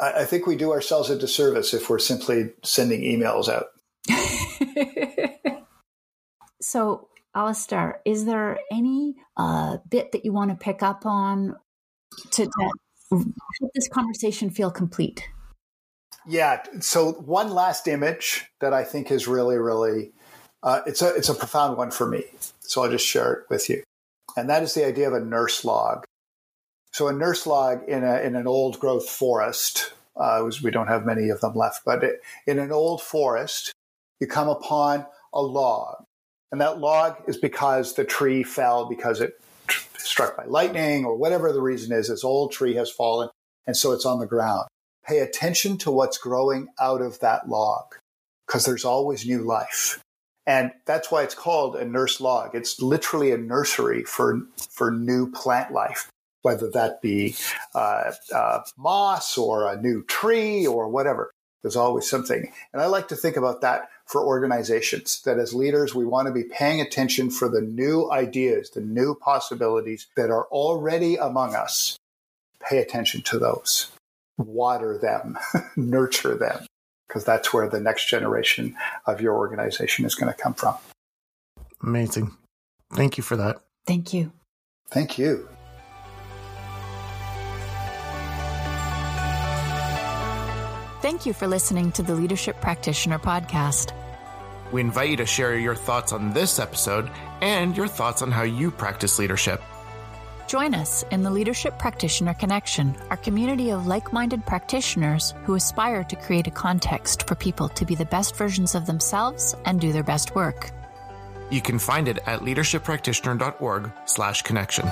I 0.00 0.24
think 0.24 0.46
we 0.46 0.56
do 0.56 0.72
ourselves 0.72 1.10
a 1.10 1.18
disservice 1.18 1.74
if 1.74 1.90
we're 1.90 1.98
simply 1.98 2.52
sending 2.62 3.00
emails 3.00 3.48
out. 3.48 3.66
so, 6.62 7.08
Alisdair, 7.34 7.96
is 8.04 8.24
there 8.24 8.58
any 8.70 9.16
uh, 9.36 9.78
bit 9.88 10.12
that 10.12 10.24
you 10.24 10.32
want 10.32 10.50
to 10.50 10.56
pick 10.56 10.82
up 10.82 11.04
on 11.04 11.56
to, 12.32 12.46
to 12.46 12.70
help 13.10 13.72
this 13.74 13.88
conversation 13.88 14.50
feel 14.50 14.70
complete? 14.70 15.28
Yeah. 16.26 16.62
So, 16.80 17.12
one 17.12 17.50
last 17.50 17.88
image 17.88 18.46
that 18.60 18.72
I 18.72 18.84
think 18.84 19.10
is 19.10 19.26
really, 19.26 19.56
really 19.56 20.12
uh, 20.62 20.80
it's 20.86 21.02
a 21.02 21.14
it's 21.14 21.28
a 21.28 21.34
profound 21.34 21.76
one 21.76 21.90
for 21.90 22.06
me. 22.06 22.24
So 22.60 22.82
I'll 22.82 22.90
just 22.90 23.06
share 23.06 23.32
it 23.32 23.44
with 23.48 23.70
you, 23.70 23.82
and 24.36 24.48
that 24.50 24.62
is 24.62 24.74
the 24.74 24.86
idea 24.86 25.08
of 25.08 25.14
a 25.14 25.24
nurse 25.24 25.64
log. 25.64 26.04
So 26.92 27.08
a 27.08 27.12
nurse 27.12 27.46
log 27.46 27.88
in, 27.88 28.02
a, 28.02 28.20
in 28.20 28.34
an 28.34 28.46
old 28.46 28.80
growth 28.80 29.08
forest, 29.08 29.92
uh, 30.16 30.40
was, 30.42 30.62
we 30.62 30.70
don't 30.70 30.88
have 30.88 31.06
many 31.06 31.28
of 31.28 31.40
them 31.40 31.54
left, 31.54 31.82
but 31.84 32.02
it, 32.02 32.22
in 32.46 32.58
an 32.58 32.72
old 32.72 33.02
forest, 33.02 33.72
you 34.20 34.26
come 34.26 34.48
upon 34.48 35.06
a 35.32 35.40
log. 35.40 36.02
And 36.50 36.60
that 36.60 36.80
log 36.80 37.16
is 37.28 37.36
because 37.36 37.94
the 37.94 38.04
tree 38.04 38.42
fell 38.42 38.86
because 38.86 39.20
it 39.20 39.40
struck 39.98 40.36
by 40.36 40.44
lightning 40.44 41.04
or 41.04 41.16
whatever 41.16 41.52
the 41.52 41.60
reason 41.60 41.92
is. 41.92 42.08
This 42.08 42.24
old 42.24 42.52
tree 42.52 42.74
has 42.74 42.90
fallen 42.90 43.28
and 43.66 43.76
so 43.76 43.92
it's 43.92 44.06
on 44.06 44.18
the 44.18 44.26
ground. 44.26 44.68
Pay 45.06 45.18
attention 45.20 45.78
to 45.78 45.90
what's 45.90 46.18
growing 46.18 46.68
out 46.80 47.00
of 47.00 47.20
that 47.20 47.48
log 47.48 47.94
because 48.46 48.64
there's 48.64 48.84
always 48.84 49.26
new 49.26 49.42
life. 49.42 50.00
And 50.46 50.72
that's 50.86 51.10
why 51.10 51.22
it's 51.22 51.34
called 51.34 51.76
a 51.76 51.84
nurse 51.84 52.20
log. 52.20 52.54
It's 52.54 52.80
literally 52.80 53.32
a 53.32 53.38
nursery 53.38 54.04
for, 54.04 54.40
for 54.70 54.90
new 54.90 55.30
plant 55.30 55.72
life 55.72 56.10
whether 56.42 56.70
that 56.70 57.02
be 57.02 57.34
uh, 57.74 58.12
uh, 58.34 58.60
moss 58.76 59.36
or 59.36 59.70
a 59.70 59.80
new 59.80 60.04
tree 60.04 60.66
or 60.66 60.88
whatever. 60.88 61.30
There's 61.62 61.76
always 61.76 62.08
something. 62.08 62.52
And 62.72 62.80
I 62.80 62.86
like 62.86 63.08
to 63.08 63.16
think 63.16 63.36
about 63.36 63.60
that 63.62 63.88
for 64.06 64.24
organizations 64.24 65.22
that 65.22 65.38
as 65.38 65.52
leaders, 65.54 65.94
we 65.94 66.04
want 66.04 66.28
to 66.28 66.32
be 66.32 66.44
paying 66.44 66.80
attention 66.80 67.30
for 67.30 67.48
the 67.48 67.60
new 67.60 68.10
ideas, 68.10 68.70
the 68.70 68.80
new 68.80 69.14
possibilities 69.14 70.06
that 70.16 70.30
are 70.30 70.46
already 70.46 71.16
among 71.16 71.54
us. 71.54 71.98
Pay 72.60 72.78
attention 72.78 73.22
to 73.22 73.38
those, 73.38 73.90
water 74.36 74.98
them, 74.98 75.38
nurture 75.76 76.36
them. 76.36 76.66
because 77.06 77.24
that's 77.24 77.52
where 77.52 77.68
the 77.68 77.80
next 77.80 78.08
generation 78.08 78.76
of 79.06 79.20
your 79.20 79.36
organization 79.36 80.04
is 80.04 80.14
going 80.14 80.32
to 80.32 80.38
come 80.38 80.54
from. 80.54 80.76
Amazing. 81.82 82.32
Thank 82.92 83.16
you 83.16 83.22
for 83.22 83.36
that. 83.36 83.60
Thank 83.86 84.12
you. 84.12 84.32
Thank 84.90 85.18
you. 85.18 85.48
Thank 91.18 91.26
you 91.26 91.32
for 91.32 91.48
listening 91.48 91.90
to 91.92 92.02
the 92.04 92.14
Leadership 92.14 92.60
Practitioner 92.60 93.18
Podcast. 93.18 93.92
We 94.70 94.80
invite 94.80 95.10
you 95.10 95.16
to 95.16 95.26
share 95.26 95.58
your 95.58 95.74
thoughts 95.74 96.12
on 96.12 96.32
this 96.32 96.60
episode 96.60 97.10
and 97.40 97.76
your 97.76 97.88
thoughts 97.88 98.22
on 98.22 98.30
how 98.30 98.44
you 98.44 98.70
practice 98.70 99.18
leadership. 99.18 99.60
Join 100.46 100.76
us 100.76 101.04
in 101.10 101.24
the 101.24 101.30
Leadership 101.32 101.76
Practitioner 101.76 102.34
Connection, 102.34 102.94
our 103.10 103.16
community 103.16 103.72
of 103.72 103.88
like 103.88 104.12
minded 104.12 104.46
practitioners 104.46 105.34
who 105.42 105.56
aspire 105.56 106.04
to 106.04 106.14
create 106.14 106.46
a 106.46 106.52
context 106.52 107.26
for 107.26 107.34
people 107.34 107.68
to 107.70 107.84
be 107.84 107.96
the 107.96 108.04
best 108.04 108.36
versions 108.36 108.76
of 108.76 108.86
themselves 108.86 109.56
and 109.64 109.80
do 109.80 109.90
their 109.90 110.04
best 110.04 110.36
work. 110.36 110.70
You 111.50 111.60
can 111.60 111.80
find 111.80 112.06
it 112.06 112.20
at 112.26 112.42
leadershippractitioner.org 112.42 113.90
slash 114.04 114.42
connection. 114.42 114.86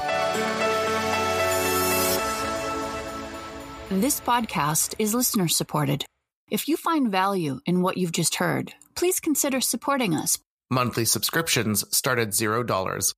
This 3.88 4.20
podcast 4.20 4.96
is 4.98 5.14
listener 5.14 5.46
supported. 5.46 6.04
If 6.48 6.68
you 6.68 6.76
find 6.76 7.10
value 7.10 7.58
in 7.66 7.82
what 7.82 7.96
you've 7.96 8.12
just 8.12 8.36
heard, 8.36 8.72
please 8.94 9.18
consider 9.18 9.60
supporting 9.60 10.14
us. 10.14 10.38
Monthly 10.70 11.04
subscriptions 11.04 11.84
start 11.96 12.20
at 12.20 12.28
$0. 12.28 13.14